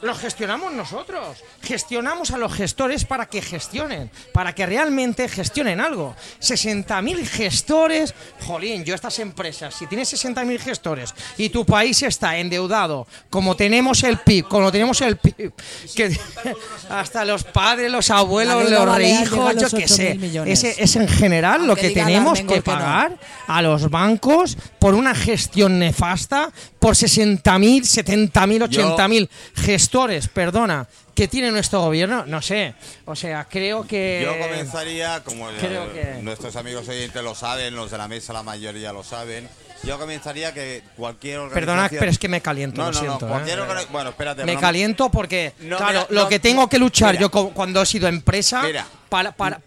los 0.01 0.17
gestionamos 0.19 0.73
nosotros. 0.73 1.43
Gestionamos 1.62 2.31
a 2.31 2.38
los 2.38 2.53
gestores 2.53 3.05
para 3.05 3.27
que 3.27 3.41
gestionen, 3.41 4.10
para 4.33 4.53
que 4.53 4.65
realmente 4.65 5.27
gestionen 5.27 5.79
algo. 5.79 6.15
60.000 6.41 7.25
gestores. 7.25 8.13
Jolín, 8.45 8.83
yo 8.83 8.95
estas 8.95 9.19
empresas, 9.19 9.73
si 9.75 9.88
tienes 9.88 10.12
60.000 10.13 10.60
gestores 10.60 11.13
y 11.38 11.49
tu 11.49 11.65
país 11.65 12.01
está 12.03 12.38
endeudado, 12.38 13.07
como 13.29 13.55
tenemos 13.55 14.03
el 14.03 14.17
PIB, 14.17 14.47
como 14.47 14.71
tenemos 14.71 15.01
el 15.01 15.17
PIB, 15.17 15.53
que 15.95 16.17
hasta 16.89 17.25
los 17.25 17.43
padres, 17.43 17.91
los 17.91 18.10
abuelos, 18.10 18.69
los 18.69 18.95
rehijos, 18.95 19.55
yo 19.55 19.69
qué 19.69 19.86
8.000 19.86 19.88
sé. 19.88 20.51
Ese 20.51 20.75
es 20.77 20.95
en 20.95 21.07
general 21.07 21.65
lo 21.65 21.75
que 21.75 21.91
tenemos 21.91 22.39
que 22.41 22.47
que 22.47 22.57
no. 22.57 22.63
pagar 22.63 23.17
a 23.47 23.62
los 23.62 23.89
bancos 23.89 24.57
por 24.79 24.93
una 24.93 25.15
gestión 25.15 25.79
nefasta, 25.79 26.51
por 26.79 26.95
60.000, 26.95 27.41
70.000, 27.81 28.67
80.000 28.67 29.29
gestores, 29.55 29.87
perdona, 30.34 30.88
que 31.15 31.28
tiene 31.28 31.52
nuestro 31.52 31.82
gobierno. 31.82 32.26
No 32.26 32.41
sé, 32.41 32.73
o 33.06 33.15
sea, 33.15 33.45
creo 33.50 33.86
que... 33.88 34.21
Yo 34.23 34.38
comenzaría, 34.39 35.23
como 35.23 35.47
creo 35.60 35.91
que- 35.93 36.19
nuestros 36.21 36.56
amigos 36.56 36.88
oyentes 36.88 37.23
lo 37.23 37.36
saben, 37.36 37.76
los 37.76 37.91
de 37.91 37.97
la 37.97 38.08
mesa 38.08 38.34
la 38.34 38.43
mayoría 38.43 38.93
lo 38.93 39.04
saben, 39.04 39.50
yo 39.83 39.97
comenzaría 39.99 40.53
que 40.53 40.83
cualquier 40.95 41.39
organización... 41.39 41.75
Perdona, 41.75 41.89
pero 41.89 42.11
es 42.11 42.19
que 42.19 42.27
me 42.27 42.41
caliento, 42.41 42.81
No, 42.81 42.87
lo 42.91 42.93
no, 42.93 43.01
no, 43.03 43.17
siento. 43.19 43.27
¿eh? 43.27 43.57
organi- 43.61 43.87
Bueno, 43.89 44.09
espérate. 44.09 44.45
Me 44.45 44.57
caliento 44.57 45.09
porque, 45.09 45.53
claro, 45.59 45.85
mira, 45.87 46.07
lo 46.09 46.27
que 46.29 46.39
tengo 46.39 46.67
que 46.67 46.79
luchar 46.79 47.13
mira. 47.15 47.21
yo 47.21 47.29
cuando 47.31 47.81
he 47.81 47.85
sido 47.85 48.07
empresa 48.07 48.61
Mira. 48.63 48.85
para 49.09 49.31
para 49.31 49.59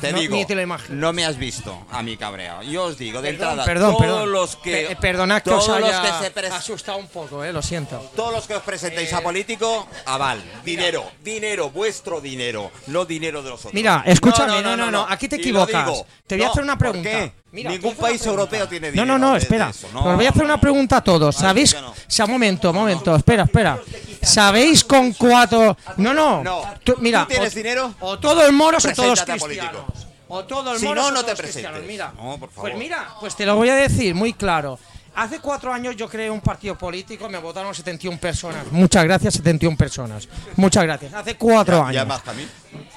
Te 0.00 0.12
digo, 0.12 0.34
ni 0.34 0.44
te 0.44 0.54
lo 0.54 0.60
imaginas. 0.62 0.90
no 0.98 1.12
me 1.12 1.24
has 1.24 1.38
visto 1.38 1.86
a 1.90 2.02
mi 2.02 2.16
cabreo. 2.16 2.62
Yo 2.62 2.84
os 2.84 2.98
digo, 2.98 3.22
de 3.22 3.30
Perdón, 3.32 3.48
entrada, 3.50 3.64
perdón, 3.64 3.90
todos 3.92 4.02
perdón. 4.06 4.32
los 4.32 4.56
que... 4.56 4.86
Pe- 4.90 4.96
perdonad 4.96 5.42
que 5.42 5.50
todos 5.50 5.68
os 5.68 5.80
los 5.80 5.88
haya 5.90 6.02
que 6.20 6.24
se 6.26 6.34
pres- 6.34 6.52
asustado 6.52 6.98
un 6.98 7.08
poco, 7.08 7.42
eh, 7.44 7.52
lo 7.52 7.62
siento. 7.62 7.98
Todos 8.14 8.32
los 8.32 8.46
que 8.46 8.54
os 8.56 8.62
presentéis 8.62 9.12
a 9.12 9.20
político, 9.22 9.88
aval. 10.04 10.42
Dinero, 10.64 11.04
dinero, 11.22 11.70
vuestro 11.70 12.20
dinero, 12.20 12.70
no 12.88 13.04
dinero 13.04 13.42
de 13.42 13.50
los 13.50 13.60
otros. 13.60 13.74
Mira, 13.74 14.02
escúchame, 14.06 14.60
no, 14.62 14.76
no, 14.76 14.90
no, 14.90 15.06
aquí 15.08 15.28
te 15.28 15.36
equivocas. 15.36 15.86
digo. 15.86 16.06
Te 16.26 16.36
voy 16.36 16.44
a 16.44 16.48
hacer 16.50 16.62
una 16.62 16.76
¿por 16.76 16.90
pregunta. 16.90 17.32
Mira, 17.56 17.70
Ningún 17.70 17.94
país 17.96 18.24
europeo 18.26 18.68
tiene 18.68 18.88
No, 18.88 18.92
dinero. 18.92 19.06
no, 19.06 19.18
no, 19.18 19.32
de- 19.32 19.38
de 19.38 19.42
espera. 19.44 19.70
Os 19.70 20.14
voy 20.14 20.26
a 20.26 20.28
hacer 20.28 20.44
una 20.44 20.60
pregunta 20.60 20.98
a 20.98 21.00
todos. 21.02 21.34
¿Sabéis? 21.36 21.74
no. 21.80 21.88
O 21.90 21.94
sea, 22.06 22.26
momento, 22.26 22.70
momento, 22.70 23.16
espera, 23.16 23.44
espera. 23.44 23.78
¿Sabéis 24.22 24.84
con 24.84 25.14
cuatro.? 25.14 25.74
No, 25.96 26.12
no. 26.12 26.44
No. 26.44 26.62
Tú- 26.84 26.96
mira, 26.98 27.22
¿Tú 27.22 27.28
tienes 27.30 27.52
o, 27.52 27.56
dinero? 27.56 27.94
o 28.00 28.18
todos 28.18 28.52
moros 28.52 28.84
o 28.84 28.92
todos 28.92 29.22
cristianos. 29.22 29.82
o 30.28 30.44
todo 30.44 30.74
el 30.74 30.80
Si 30.80 30.84
moros 30.84 31.02
no, 31.04 31.08
o 31.08 31.10
no 31.12 31.20
todos 31.22 31.34
te 31.34 31.42
presentes. 31.42 31.86
Mira, 31.86 32.12
No, 32.14 32.36
por 32.38 32.50
favor. 32.50 32.70
pues 32.72 32.76
mira, 32.76 33.08
pues 33.20 33.34
te 33.34 33.46
lo 33.46 33.56
voy 33.56 33.70
a 33.70 33.74
decir 33.76 34.14
muy 34.14 34.34
claro. 34.34 34.78
Hace 35.14 35.38
cuatro 35.40 35.72
años 35.72 35.96
yo 35.96 36.10
creé 36.10 36.28
un 36.30 36.42
partido 36.42 36.76
político, 36.76 37.26
me 37.30 37.38
votaron 37.38 37.74
71 37.74 38.18
personas. 38.18 38.66
Muchas 38.70 39.02
gracias, 39.04 39.32
71 39.34 39.74
personas. 39.74 40.28
Muchas 40.56 40.82
gracias. 40.82 41.14
Hace 41.14 41.36
cuatro 41.36 41.76
Ya, 41.78 41.82
años. 41.84 41.94
ya 41.94 42.04
más 42.04 42.20
que 42.22 42.30
a 42.30 42.32
mí. 42.34 42.46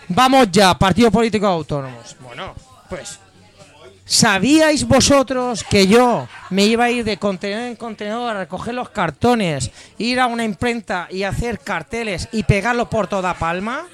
Vamos 0.09 0.47
ya, 0.51 0.77
Partido 0.77 1.09
Político 1.11 1.47
Autónomos. 1.47 2.17
Bueno, 2.19 2.53
pues. 2.89 3.19
¿Sabíais 4.09 4.87
vosotros 4.87 5.63
que 5.63 5.85
yo 5.85 6.27
me 6.49 6.65
iba 6.65 6.85
a 6.85 6.89
ir 6.89 7.03
de 7.03 7.17
contenedor 7.17 7.67
en 7.67 7.75
contenedor 7.75 8.35
a 8.35 8.39
recoger 8.39 8.73
los 8.73 8.89
cartones, 8.89 9.69
ir 9.99 10.19
a 10.19 10.25
una 10.25 10.43
imprenta 10.43 11.07
y 11.11 11.21
hacer 11.21 11.59
carteles 11.59 12.27
y 12.31 12.41
pegarlo 12.41 12.89
por 12.89 13.05
toda 13.05 13.35
Palma? 13.35 13.85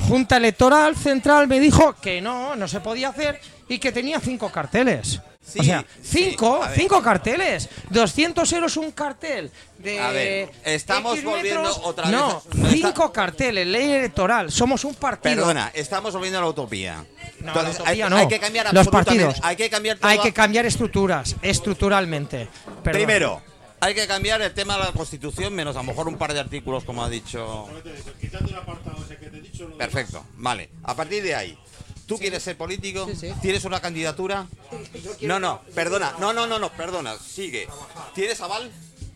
Junta 0.00 0.38
Electoral 0.38 0.96
Central 0.96 1.46
me 1.46 1.60
dijo 1.60 1.94
que 2.02 2.20
no, 2.20 2.56
no 2.56 2.66
se 2.66 2.80
podía 2.80 3.10
hacer 3.10 3.40
y 3.68 3.78
que 3.78 3.92
tenía 3.92 4.18
cinco 4.18 4.50
carteles. 4.50 5.20
Sí, 5.46 5.60
o 5.60 5.62
sea, 5.62 5.84
sí, 6.02 6.30
cinco, 6.30 6.58
ver. 6.60 6.70
cinco 6.74 7.00
carteles. 7.02 7.68
200 7.90 8.52
euros 8.52 8.76
un 8.76 8.90
cartel. 8.90 9.50
De 9.78 10.00
A 10.00 10.10
ver, 10.10 10.50
estamos 10.64 11.14
X 11.14 11.24
volviendo 11.24 11.62
metros. 11.62 11.80
otra 11.84 12.04
vez 12.04 12.12
No, 12.12 12.42
no 12.54 12.66
está- 12.68 12.88
cinco 12.88 13.12
carteles, 13.12 13.66
ley 13.66 13.90
electoral. 13.92 14.50
Somos 14.50 14.82
un 14.84 14.94
partido. 14.96 15.36
Perdona, 15.36 15.70
estamos 15.72 16.12
volviendo 16.14 16.38
a 16.38 16.42
la 16.42 16.48
utopía. 16.48 17.04
No, 17.40 17.48
Entonces, 17.48 17.76
la 17.78 17.82
utopía 17.84 18.04
hay, 18.06 18.10
no. 18.10 18.16
hay 18.16 18.28
que 18.28 18.40
cambiar 18.40 18.74
Los 18.74 18.88
partidos. 18.88 19.36
Hay 19.42 19.54
que 19.56 19.70
cambiar 19.70 19.98
todo. 19.98 20.10
Hay 20.10 20.18
que 20.18 20.32
cambiar 20.32 20.66
estructuras, 20.66 21.36
estructuralmente. 21.42 22.48
Perdón. 22.82 22.98
Primero, 22.98 23.42
hay 23.78 23.94
que 23.94 24.06
cambiar 24.08 24.42
el 24.42 24.52
tema 24.52 24.76
de 24.78 24.84
la 24.84 24.92
Constitución, 24.92 25.54
menos 25.54 25.76
a 25.76 25.80
lo 25.80 25.84
mejor 25.84 26.08
un 26.08 26.16
par 26.16 26.32
de 26.34 26.40
artículos, 26.40 26.82
como 26.84 27.04
ha 27.04 27.08
dicho. 27.08 27.68
Perfecto, 29.78 30.24
vale. 30.36 30.70
A 30.82 30.94
partir 30.94 31.22
de 31.22 31.34
ahí, 31.34 31.58
¿tú 32.06 32.18
quieres 32.18 32.42
ser 32.42 32.56
político? 32.56 33.06
Sí, 33.06 33.16
sí. 33.16 33.32
¿Tienes 33.42 33.64
una 33.64 33.80
candidatura? 33.80 34.46
No, 35.22 35.38
no, 35.38 35.60
perdona, 35.74 36.14
no, 36.18 36.32
no, 36.32 36.46
no, 36.46 36.58
no, 36.58 36.70
perdona, 36.72 37.16
sigue. 37.18 37.68
¿Tienes 38.14 38.40
aval? 38.40 38.70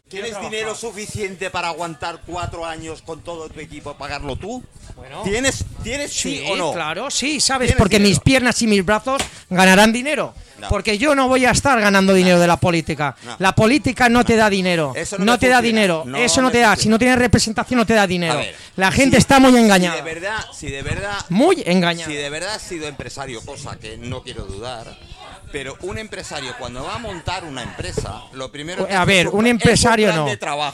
¿Tienes 0.09 0.41
dinero 0.41 0.75
suficiente 0.75 1.51
para 1.51 1.69
aguantar 1.69 2.23
cuatro 2.27 2.67
años 2.67 3.01
con 3.01 3.23
todo 3.23 3.49
tu 3.49 3.61
equipo, 3.61 3.95
pagarlo 3.95 4.35
tú? 4.35 4.61
Bueno. 4.97 5.23
¿Tienes, 5.23 5.65
¿tienes 5.85 6.13
sí, 6.13 6.45
o 6.51 6.57
no? 6.57 6.73
claro, 6.73 7.13
sí, 7.13 7.39
¿sabes? 7.39 7.69
¿Tienes 7.69 7.79
Porque 7.79 7.99
dinero? 7.99 8.11
mis 8.11 8.19
piernas 8.19 8.61
y 8.61 8.67
mis 8.67 8.85
brazos 8.85 9.23
ganarán 9.49 9.93
dinero. 9.93 10.35
No. 10.61 10.69
Porque 10.69 10.99
yo 10.99 11.15
no 11.15 11.27
voy 11.27 11.47
a 11.47 11.51
estar 11.53 11.81
ganando 11.81 12.13
dinero 12.13 12.39
de 12.39 12.47
la 12.47 12.59
política. 12.59 13.17
No. 13.25 13.37
La 13.39 13.55
política 13.55 14.09
no, 14.09 14.25
te 14.25 14.37
da 14.37 14.51
dinero. 14.51 14.93
Eso 14.95 15.19
no 15.19 15.39
te 15.39 15.49
da 15.49 15.63
dinero. 15.63 16.05
Eso 16.17 16.43
no 16.43 16.51
te 16.51 16.59
da. 16.61 16.77
Si 16.77 16.89
no 16.89 16.99
tienes 16.99 17.19
representación, 17.19 17.79
no 17.79 17.87
te 17.87 17.95
da 17.95 18.07
dinero. 18.07 18.39
Ver, 18.39 18.55
la 18.77 18.93
gente 18.93 19.17
si- 19.17 19.21
está 19.21 19.39
muy 19.39 19.53
Si 19.53 19.59
engañada. 19.59 19.97
de 19.97 20.03
verdad, 20.03 20.45
si 20.53 20.71
de 20.71 20.83
verdad 20.83 21.19
Muy 21.31 21.63
engañada. 21.65 22.11
Si 22.11 22.17
de 22.17 22.31
verdad 22.31 22.55
has 22.55 22.63
sido 22.63 22.87
empresario, 22.87 23.41
cosa 23.45 23.77
que 23.79 23.97
no 23.97 24.23
quiero 24.23 24.45
dudar, 24.45 24.97
pero 25.53 25.77
un 25.83 25.99
empresario 25.99 26.55
cuando 26.59 26.85
va 26.85 26.97
a 26.97 26.99
montar 26.99 27.45
una 27.45 27.63
empresa, 27.63 28.23
lo 28.33 28.53
primero 28.53 28.87
que 28.87 28.95
A 28.95 29.05
ver, 29.05 29.29
un 29.29 29.47
es 29.47 29.51
empresario 29.53 30.13
no. 30.13 30.27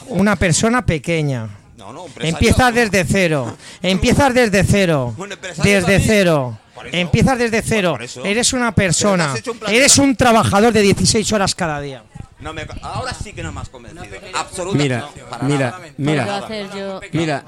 Una 0.09 0.35
persona 0.35 0.85
pequeña. 0.85 1.49
No, 1.77 1.93
no, 1.93 2.05
Empiezas 2.19 2.73
desde 2.73 3.05
cero. 3.05 3.55
Empiezas 3.81 4.33
desde 4.33 4.63
cero. 4.63 5.15
Desde 5.63 5.99
cero. 5.99 6.59
Empiezas 6.91 7.37
desde 7.39 7.61
cero. 7.61 7.91
Por 7.91 8.03
eso. 8.03 8.23
Eres 8.25 8.53
una 8.53 8.73
persona. 8.73 9.33
no 9.45 9.51
un 9.51 9.59
Eres 9.73 9.97
un 9.97 10.15
trabajador 10.15 10.73
de 10.73 10.81
16 10.81 11.31
horas 11.33 11.53
cada 11.55 11.79
día. 11.81 12.03
No 12.39 12.53
me- 12.53 12.67
ahora 12.83 13.13
sí 13.13 13.33
que 13.33 13.41
no 13.41 13.51
me 13.51 13.61
has 13.61 13.69
convencido. 13.69 14.03
Absolutamente. 14.35 14.83
Mira, 14.83 14.99
no, 14.99 15.29
para 15.29 15.43
mira, 15.43 15.71
nada. 15.71 15.89
mira. 15.97 16.37
Hacer 16.37 16.69
yo. 16.75 16.99
Mira, 17.13 17.43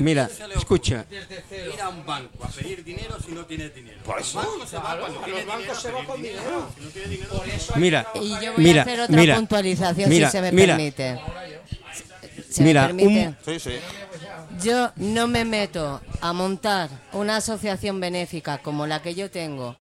mira, 0.00 0.30
escucha. 0.56 1.04
Ir 1.10 1.80
a 1.80 1.88
un 1.88 2.04
banco 2.04 2.44
a 2.44 2.48
pedir 2.48 2.82
dinero 2.82 3.16
si 3.24 3.32
no 3.32 3.44
tienes 3.46 3.72
dinero. 3.74 3.98
Por 4.04 4.20
eso. 4.20 4.42
Mira, 7.76 8.06
Y 8.14 8.30
yo 8.30 8.52
voy 8.54 8.64
mira, 8.64 8.80
a 8.80 8.84
hacer 8.84 9.00
otra 9.00 9.16
mira, 9.16 9.36
puntualización 9.36 10.08
mira, 10.10 10.28
si 10.30 10.32
se 10.36 10.42
me 10.42 10.52
mira. 10.52 10.76
permite. 10.76 11.20
¿Se 12.52 12.62
Mira, 12.62 12.88
me 12.88 12.94
permite? 13.04 13.28
un- 13.28 13.36
Sí, 13.44 13.60
sí. 13.60 13.76
Yo 14.62 14.92
no 14.96 15.26
me 15.26 15.44
meto 15.44 16.00
a 16.20 16.32
montar 16.32 16.90
una 17.12 17.36
asociación 17.36 18.00
benéfica 18.00 18.58
como 18.58 18.86
la 18.86 19.00
que 19.02 19.14
yo 19.14 19.30
tengo, 19.30 19.76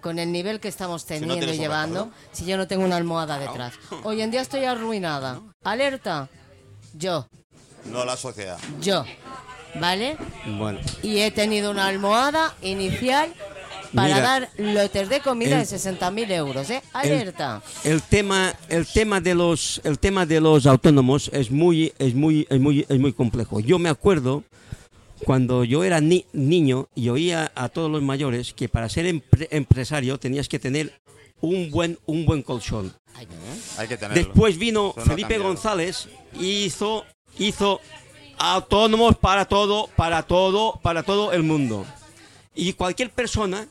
con 0.00 0.18
el 0.18 0.30
nivel 0.32 0.60
que 0.60 0.68
estamos 0.68 1.04
teniendo 1.06 1.52
y 1.52 1.58
llevando, 1.58 2.10
si 2.32 2.44
yo 2.44 2.56
no 2.56 2.66
tengo 2.68 2.84
una 2.84 2.96
almohada 2.96 3.38
detrás. 3.38 3.74
Hoy 4.04 4.20
en 4.22 4.30
día 4.30 4.40
estoy 4.40 4.64
arruinada. 4.64 5.40
Alerta. 5.64 6.28
Yo, 6.94 7.26
No 7.86 8.04
la 8.04 8.16
sociedad. 8.16 8.58
yo. 8.80 9.04
¿Vale? 9.80 10.18
Bueno, 10.58 10.80
Y 11.02 11.20
he 11.20 11.30
tenido 11.30 11.70
una 11.70 11.86
almohada 11.86 12.54
inicial 12.60 13.32
para 13.94 14.14
Mira, 14.14 14.20
dar 14.20 14.50
lotes 14.58 15.08
de 15.08 15.20
comida 15.20 15.60
el- 15.60 15.68
de 15.68 15.76
60.000 15.78 16.30
euros, 16.32 16.70
¿eh? 16.70 16.82
Alerta. 16.92 17.62
el 17.84 18.02
tema, 18.02 18.54
el 18.68 18.86
tema 18.86 19.20
de 19.20 19.34
los, 19.34 19.80
el 19.84 19.98
tema 19.98 20.24
de 20.26 20.40
los 20.40 20.66
autónomos 20.66 21.30
es 21.32 21.50
muy, 21.50 21.92
es 21.98 22.14
muy, 22.14 22.46
es 22.50 22.60
muy, 22.60 22.86
es 22.88 22.98
muy 22.98 23.12
complejo. 23.12 23.60
Yo 23.60 23.78
me 23.78 23.88
acuerdo 23.88 24.44
cuando 25.24 25.62
yo 25.64 25.84
era 25.84 26.00
ni- 26.00 26.26
niño 26.32 26.88
y 26.94 27.08
oía 27.10 27.52
a 27.54 27.68
todos 27.68 27.90
los 27.90 28.02
mayores 28.02 28.52
que 28.54 28.68
para 28.68 28.88
ser 28.88 29.06
empre- 29.06 29.48
empresario 29.50 30.18
tenías 30.18 30.48
que 30.48 30.58
tener 30.58 30.92
un 31.40 31.70
buen, 31.70 31.98
un 32.06 32.24
buen 32.24 32.42
colchón. 32.42 32.92
Hay 33.78 33.88
que 33.88 33.96
tenerlo. 33.96 34.14
Después 34.24 34.58
vino 34.58 34.94
no 34.96 35.02
Felipe 35.02 35.22
cambiado. 35.34 35.44
González 35.44 36.08
y 36.40 36.64
hizo, 36.64 37.04
hizo 37.38 37.80
autónomos 38.38 39.16
para 39.16 39.44
todo, 39.44 39.88
para 39.96 40.22
todo, 40.22 40.80
para 40.82 41.02
todo 41.02 41.32
el 41.32 41.42
mundo. 41.42 41.84
Y 42.54 42.72
cualquier 42.74 43.10
persona 43.10 43.66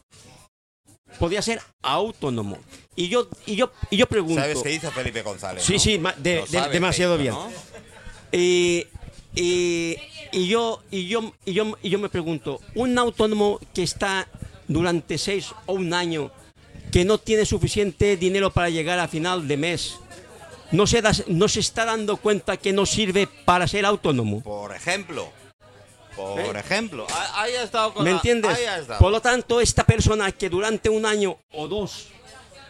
podía 1.20 1.41
ser 1.41 1.62
autónomo. 1.82 2.58
Y 2.96 3.10
yo, 3.10 3.28
y 3.46 3.56
yo, 3.56 3.72
y 3.89 3.98
yo 3.98 4.08
pregunto. 4.08 4.41
¿Sabes 4.41 4.62
qué 4.63 4.74
hizo 4.74 4.91
Felipe 4.91 5.22
González? 5.22 5.63
Sí, 5.63 5.74
no? 5.74 5.80
sí, 5.80 6.02
de- 6.17 6.44
de- 6.50 6.70
demasiado 6.70 7.17
bien. 7.17 7.34
¿no? 7.34 7.50
Y, 8.32 8.88
y- 9.36 9.96
y 10.32 10.48
yo, 10.48 10.82
y, 10.89 11.08
yo, 11.08 11.34
y, 11.46 11.54
yo, 11.54 11.78
y 11.82 11.89
yo 11.89 12.00
me 12.00 12.10
pregunto, 12.10 12.60
un 12.76 12.98
autónomo 12.98 13.60
que 13.74 13.84
está 13.84 14.28
durante 14.67 15.17
seis 15.17 15.54
o 15.65 15.74
un 15.74 15.94
año, 15.94 16.32
que 16.91 17.04
no 17.06 17.17
tiene 17.17 17.46
suficiente 17.46 18.15
dinero 18.17 18.52
para 18.52 18.70
llegar 18.70 19.00
a 19.00 19.08
final 19.10 19.48
de 19.48 19.58
mes, 19.58 19.98
no 20.72 20.88
se, 20.88 21.02
da- 21.02 21.12
no 21.28 21.48
se 21.50 21.60
está 21.60 21.84
dando 21.86 22.15
cuenta 22.17 22.56
que 22.58 22.72
no 22.72 22.86
sirve 22.86 23.28
para 23.46 23.67
ser 23.67 23.86
autónomo. 23.86 24.41
Por 24.41 24.74
ejemplo. 24.74 25.30
Por 26.15 26.58
ejemplo. 26.58 27.08
Ah, 27.10 27.41
Ahí 27.43 27.54
ha 27.56 27.63
estado 27.63 27.93
con 27.93 28.04
¿Me 28.04 28.10
la- 28.12 28.17
entiendes? 28.17 28.52
Ahí 28.58 28.65
ha 28.65 28.78
estado. 28.80 29.00
Por 29.00 29.12
lo 29.12 29.21
tanto, 29.21 29.62
esta 29.62 29.84
persona 29.84 30.32
que 30.32 30.50
durante 30.50 30.89
un 30.89 31.06
año 31.06 31.38
o 31.54 31.67
dos, 31.67 32.08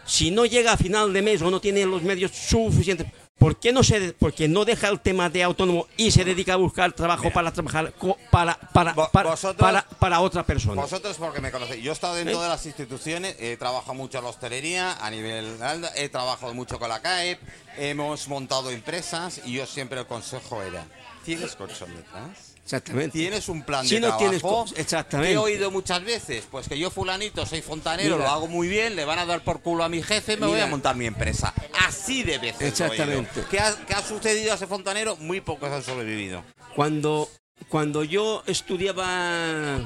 si 0.04 0.30
no 0.30 0.44
llega 0.46 0.72
a 0.72 0.76
final 0.76 1.12
de 1.12 1.22
mes 1.22 1.42
o 1.42 1.50
no 1.50 1.60
tiene 1.60 1.84
los 1.86 2.02
medios 2.02 2.32
suficientes, 2.32 3.06
¿por 3.38 3.58
qué 3.58 3.72
no 3.72 3.82
se, 3.82 4.12
porque 4.12 4.46
no 4.46 4.64
deja 4.64 4.88
el 4.88 5.00
tema 5.00 5.28
de 5.28 5.42
autónomo 5.42 5.86
y 5.96 6.10
se 6.12 6.24
dedica 6.24 6.52
a 6.54 6.56
buscar 6.56 6.92
trabajo 6.92 7.30
para 7.30 7.52
trabajar 7.52 7.92
para 8.30 8.54
para, 8.72 8.94
para, 9.10 9.30
vosotros- 9.30 9.56
para, 9.60 9.82
para 9.98 10.20
otra 10.20 10.44
persona? 10.44 10.80
Vosotros 10.82 11.16
porque 11.18 11.40
me 11.40 11.50
conocéis. 11.50 11.82
Yo 11.82 11.90
he 11.90 11.94
estado 11.94 12.14
dentro 12.14 12.38
¿Eh? 12.38 12.42
de 12.42 12.48
las 12.48 12.64
instituciones, 12.66 13.34
he 13.40 13.56
trabajado 13.56 13.94
mucho 13.94 14.18
en 14.18 14.24
la 14.24 14.30
hostelería 14.30 14.92
a 15.04 15.10
nivel, 15.10 15.56
he 15.96 16.08
trabajado 16.08 16.54
mucho 16.54 16.78
con 16.78 16.88
la 16.88 17.00
CAEP, 17.02 17.40
hemos 17.78 18.28
montado 18.28 18.70
empresas 18.70 19.40
y 19.44 19.54
yo 19.54 19.66
siempre 19.66 19.98
el 20.00 20.06
consejo 20.06 20.62
era, 20.62 20.86
¿tienes 21.24 21.56
colchón 21.56 21.94
detrás? 21.96 22.51
Exactamente. 22.76 23.18
¿Tienes 23.18 23.48
un 23.50 23.62
plan 23.62 23.86
Si 23.86 23.96
de 23.96 24.00
no 24.00 24.16
trabajo? 24.16 24.64
tienes 24.64 24.78
exactamente. 24.78 25.28
¿Qué 25.32 25.34
he 25.34 25.38
oído 25.38 25.70
muchas 25.70 26.02
veces? 26.02 26.44
Pues 26.50 26.68
que 26.68 26.78
yo 26.78 26.90
fulanito 26.90 27.44
soy 27.44 27.60
fontanero, 27.60 28.16
Mira. 28.16 28.26
lo 28.28 28.32
hago 28.32 28.48
muy 28.48 28.66
bien, 28.66 28.96
le 28.96 29.04
van 29.04 29.18
a 29.18 29.26
dar 29.26 29.44
por 29.44 29.60
culo 29.60 29.84
a 29.84 29.90
mi 29.90 30.02
jefe, 30.02 30.38
me 30.38 30.46
voy 30.46 30.58
a 30.60 30.66
montar 30.66 30.96
mi 30.96 31.04
empresa. 31.06 31.52
Así 31.86 32.22
de 32.22 32.38
veces. 32.38 32.62
Exactamente. 32.62 33.44
¿Qué 33.50 33.60
ha, 33.60 33.76
qué 33.86 33.92
ha 33.92 34.02
sucedido 34.02 34.52
a 34.52 34.54
ese 34.54 34.66
fontanero? 34.66 35.16
Muy 35.16 35.42
pocos 35.42 35.70
han 35.70 35.82
sobrevivido. 35.82 36.42
Cuando, 36.74 37.28
cuando 37.68 38.04
yo 38.04 38.42
estudiaba 38.46 39.78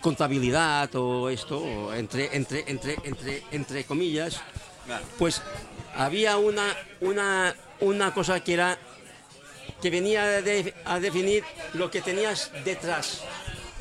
contabilidad 0.00 0.94
o 0.94 1.28
esto, 1.28 1.92
entre, 1.92 2.36
entre, 2.36 2.64
entre, 2.68 2.96
entre, 3.02 3.42
entre 3.50 3.84
comillas, 3.84 4.40
pues 5.18 5.42
había 5.96 6.36
una, 6.36 6.76
una, 7.00 7.56
una 7.80 8.14
cosa 8.14 8.38
que 8.44 8.54
era 8.54 8.78
que 9.80 9.90
venía 9.90 10.22
a, 10.22 10.42
de- 10.42 10.74
a 10.84 11.00
definir 11.00 11.44
lo 11.74 11.90
que 11.90 12.00
tenías 12.00 12.50
detrás 12.64 13.22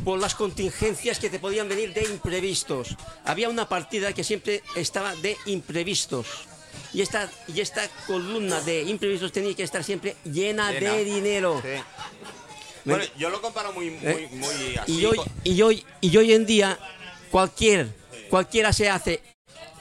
por 0.04 0.20
las 0.20 0.36
contingencias 0.36 1.20
que 1.20 1.30
te 1.30 1.40
podían 1.40 1.68
venir 1.68 1.94
de 1.94 2.04
imprevistos. 2.04 2.96
Había 3.26 3.50
una 3.50 3.68
partida 3.68 4.14
que 4.14 4.24
siempre 4.24 4.62
estaba 4.76 5.16
de 5.16 5.36
imprevistos. 5.48 6.28
Y 6.94 7.02
esta, 7.02 7.30
y 7.54 7.60
esta 7.62 7.88
columna 8.06 8.62
de 8.62 8.84
imprevistos 8.84 9.32
tenía 9.32 9.56
que 9.56 9.64
estar 9.64 9.84
siempre 9.84 10.16
llena, 10.24 10.72
Llena. 10.72 10.94
de 10.94 11.04
dinero. 11.04 11.62
Sí. 11.64 11.82
Bueno, 12.86 13.04
yo 13.18 13.30
lo 13.30 13.42
comparo 13.42 13.74
muy, 13.74 13.90
muy, 13.90 14.12
¿Eh? 14.12 14.30
muy 14.32 14.78
así. 14.78 15.00
Y 15.02 15.06
hoy, 15.06 15.20
y, 15.44 15.62
hoy, 15.62 15.86
y 16.00 16.16
hoy 16.16 16.34
en 16.34 16.46
día 16.46 16.80
cualquier, 17.32 17.90
cualquiera 18.30 18.72
se 18.72 18.90
hace 18.90 19.22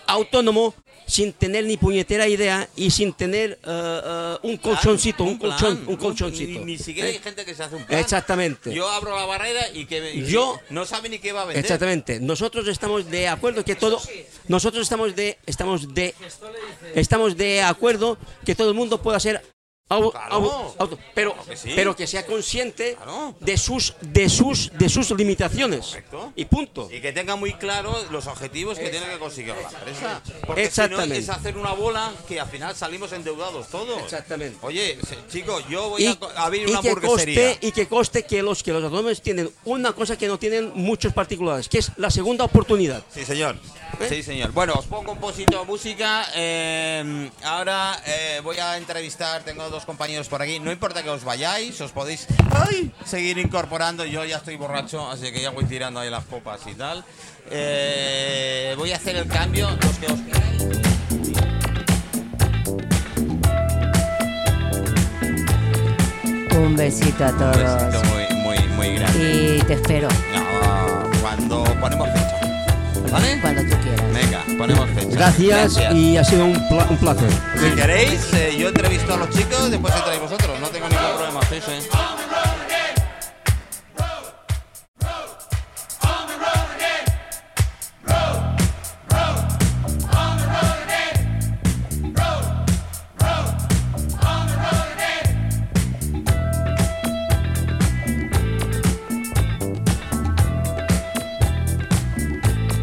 autónomo 0.07 0.75
sin 1.07 1.33
tener 1.33 1.65
ni 1.65 1.77
puñetera 1.77 2.27
idea 2.27 2.69
y 2.75 2.91
sin 2.91 3.13
tener 3.13 3.53
eh, 3.53 4.01
eh, 4.05 4.37
un 4.43 4.57
colchoncito, 4.57 5.23
un, 5.25 5.39
plan, 5.39 5.53
colchón, 5.53 5.79
un 5.87 5.87
Ni, 5.87 5.97
colchoncito. 5.97 6.65
ni 6.65 6.79
siquiera 6.79 7.09
¿eh? 7.09 7.13
hay 7.13 7.19
gente 7.21 7.45
que 7.45 7.55
se 7.55 7.63
hace 7.63 7.77
un 7.77 7.85
plan. 7.85 8.01
Exactamente. 8.01 8.75
Yo 8.75 8.89
abro 8.89 9.15
la 9.17 9.25
barrera 9.25 9.69
y 9.73 9.87
que 9.87 10.15
y 10.15 10.25
Yo- 10.27 10.59
no 10.71 10.85
sabe 10.85 11.09
ni 11.09 11.19
qué 11.19 11.33
va 11.33 11.43
a 11.43 11.45
vender. 11.45 11.65
Exactamente. 11.65 12.19
Nosotros 12.21 12.67
estamos 12.69 13.09
de 13.11 13.29
acuerdo 13.29 13.65
que 13.65 13.77
todo, 13.77 14.01
nosotros 14.49 14.83
estamos 14.83 15.15
de, 15.15 15.39
estamos 15.47 15.95
de, 15.95 16.15
estamos 16.95 17.37
de 17.37 17.63
acuerdo 17.63 18.19
que 18.45 18.55
todo 18.55 18.71
el 18.71 18.75
mundo 18.75 19.01
pueda 19.01 19.21
ser 19.21 19.43
au- 19.89 20.11
Claro. 20.11 20.75
au- 20.79 20.99
pero, 21.15 21.33
Claro 21.33 21.49
que 21.49 21.57
sí. 21.57 21.73
pero 21.77 21.95
que 21.97 22.07
sea 22.07 22.27
consciente 22.27 22.95
Claro. 22.97 23.35
de 23.41 23.57
sus, 23.57 23.95
de 24.01 24.29
sus, 24.29 24.71
de 24.77 24.89
sus 24.89 25.11
limitaciones. 25.13 25.87
Correcto. 25.87 26.33
Y 26.37 26.45
punto. 26.47 26.89
Y 26.91 27.01
que 27.01 27.13
tenga 27.13 27.37
muy 27.37 27.53
claro 27.55 27.95
los 28.11 28.27
objetivos 28.27 28.79
que 28.79 28.89
tiene 28.89 29.07
que 29.07 29.19
conseguir 29.19 29.55
la 29.55 29.69
empresa. 29.79 30.23
Porque 30.47 30.65
Exactamente. 30.65 31.21
si 31.21 31.27
no 31.27 31.33
es 31.33 31.39
hacer 31.39 31.57
una 31.57 31.73
bola 31.73 32.13
que 32.27 32.41
al 32.41 32.49
final 32.49 32.75
salimos 32.75 33.13
endeudados 33.13 33.69
todos. 33.69 34.03
Exactamente. 34.03 34.59
Oye, 34.63 34.99
chicos, 35.31 35.65
yo 35.69 35.91
voy 35.91 36.05
Y, 36.05 36.07
a 36.07 36.43
abrir 36.45 36.69
y 36.69 36.71
una 36.71 36.81
que 36.81 36.89
hamburguesería. 36.89 37.51
coste, 37.53 37.67
y 37.67 37.73
que 37.73 37.87
coste 37.87 38.23
que 38.25 38.43
los 38.43 38.63
que 38.63 38.73
los 38.73 38.83
autónomos 38.83 39.23
tienen 39.23 39.51
una 39.65 39.93
cosa 39.93 40.17
que 40.19 40.27
no 40.27 40.39
tienen 40.39 40.73
muchos 40.75 41.13
particulares, 41.13 41.69
que 41.69 41.79
es 41.79 41.93
la 41.97 42.11
segunda 42.11 42.45
oportunidad. 42.45 43.03
Sí, 43.15 43.25
señor. 43.25 43.57
¿Eh? 44.01 44.07
Sí, 44.09 44.23
señor. 44.23 44.51
Bueno, 44.53 44.75
os 44.75 44.87
pongo 44.87 45.13
un 45.13 45.19
poquito 45.21 45.59
de 45.61 45.65
música. 45.65 46.27
eh, 46.35 47.31
ahora 47.45 48.03
eh, 48.05 48.41
voy 48.43 48.59
a 48.59 48.77
entrevistar, 48.77 49.43
tengo 49.45 49.69
dos 49.71 49.76
compañeros 49.85 50.29
por 50.29 50.41
aquí. 50.43 50.59
No 50.61 50.73
importa 50.73 51.03
que 51.03 51.11
os 51.11 51.25
vayáis, 51.25 51.81
os 51.81 51.93
podéis 51.93 52.27
¡ay! 52.51 52.93
seguir 53.05 53.39
incorporando. 53.39 54.05
Yo 54.05 54.25
ya 54.25 54.37
estoy 54.39 54.57
borracho, 54.57 55.11
así 55.11 55.31
que 55.33 55.43
ya 55.43 55.51
voy 55.51 55.65
tirando 55.65 56.01
ahí 56.01 56.11
las 56.11 56.25
copas 56.25 56.61
y 56.67 56.75
tal. 56.75 57.05
Eh, 57.51 58.75
voy 58.79 58.93
a 58.93 58.97
hacer 58.97 59.17
el 59.17 59.27
cambio, 59.29 59.69
los 59.71 59.97
que 59.99 60.07
os. 60.07 60.19
Un 66.57 66.75
besito 66.77 67.25
a 67.25 67.29
Un 67.31 67.39
todos. 67.39 67.57
besito 67.57 68.05
muy, 68.15 68.37
muy, 68.43 68.59
muy 68.77 68.95
grande. 68.97 69.57
Y 69.57 69.63
te 69.63 69.75
espero 69.75 70.09
No, 70.35 71.11
cuando 71.21 71.65
ponemos 71.81 72.09
fecha. 72.11 72.36
¿Vale? 73.11 73.39
cuando 73.41 73.63
tú 73.63 73.77
quieras. 73.83 74.13
Venga, 74.13 74.45
ponemos 74.59 74.89
fecha. 74.91 75.09
Gracias, 75.11 75.79
y 75.95 76.17
ha 76.17 76.25
sido 76.25 76.45
un, 76.47 76.69
pla- 76.69 76.87
un 76.91 76.97
placer. 76.99 77.31
Si 77.59 77.71
queréis, 77.71 78.33
eh, 78.35 78.57
yo 78.59 78.69
entrevisto 78.69 79.15
a 79.15 79.17
los 79.19 79.31
chicos, 79.31 79.71
después 79.71 79.95
entráis 79.95 80.21
vosotros. 80.21 80.59
No 80.61 80.69
tengo 80.69 80.89
ningún 80.89 81.07
problema. 81.17 81.41
Sí, 81.49 81.57
sí. 81.65 81.89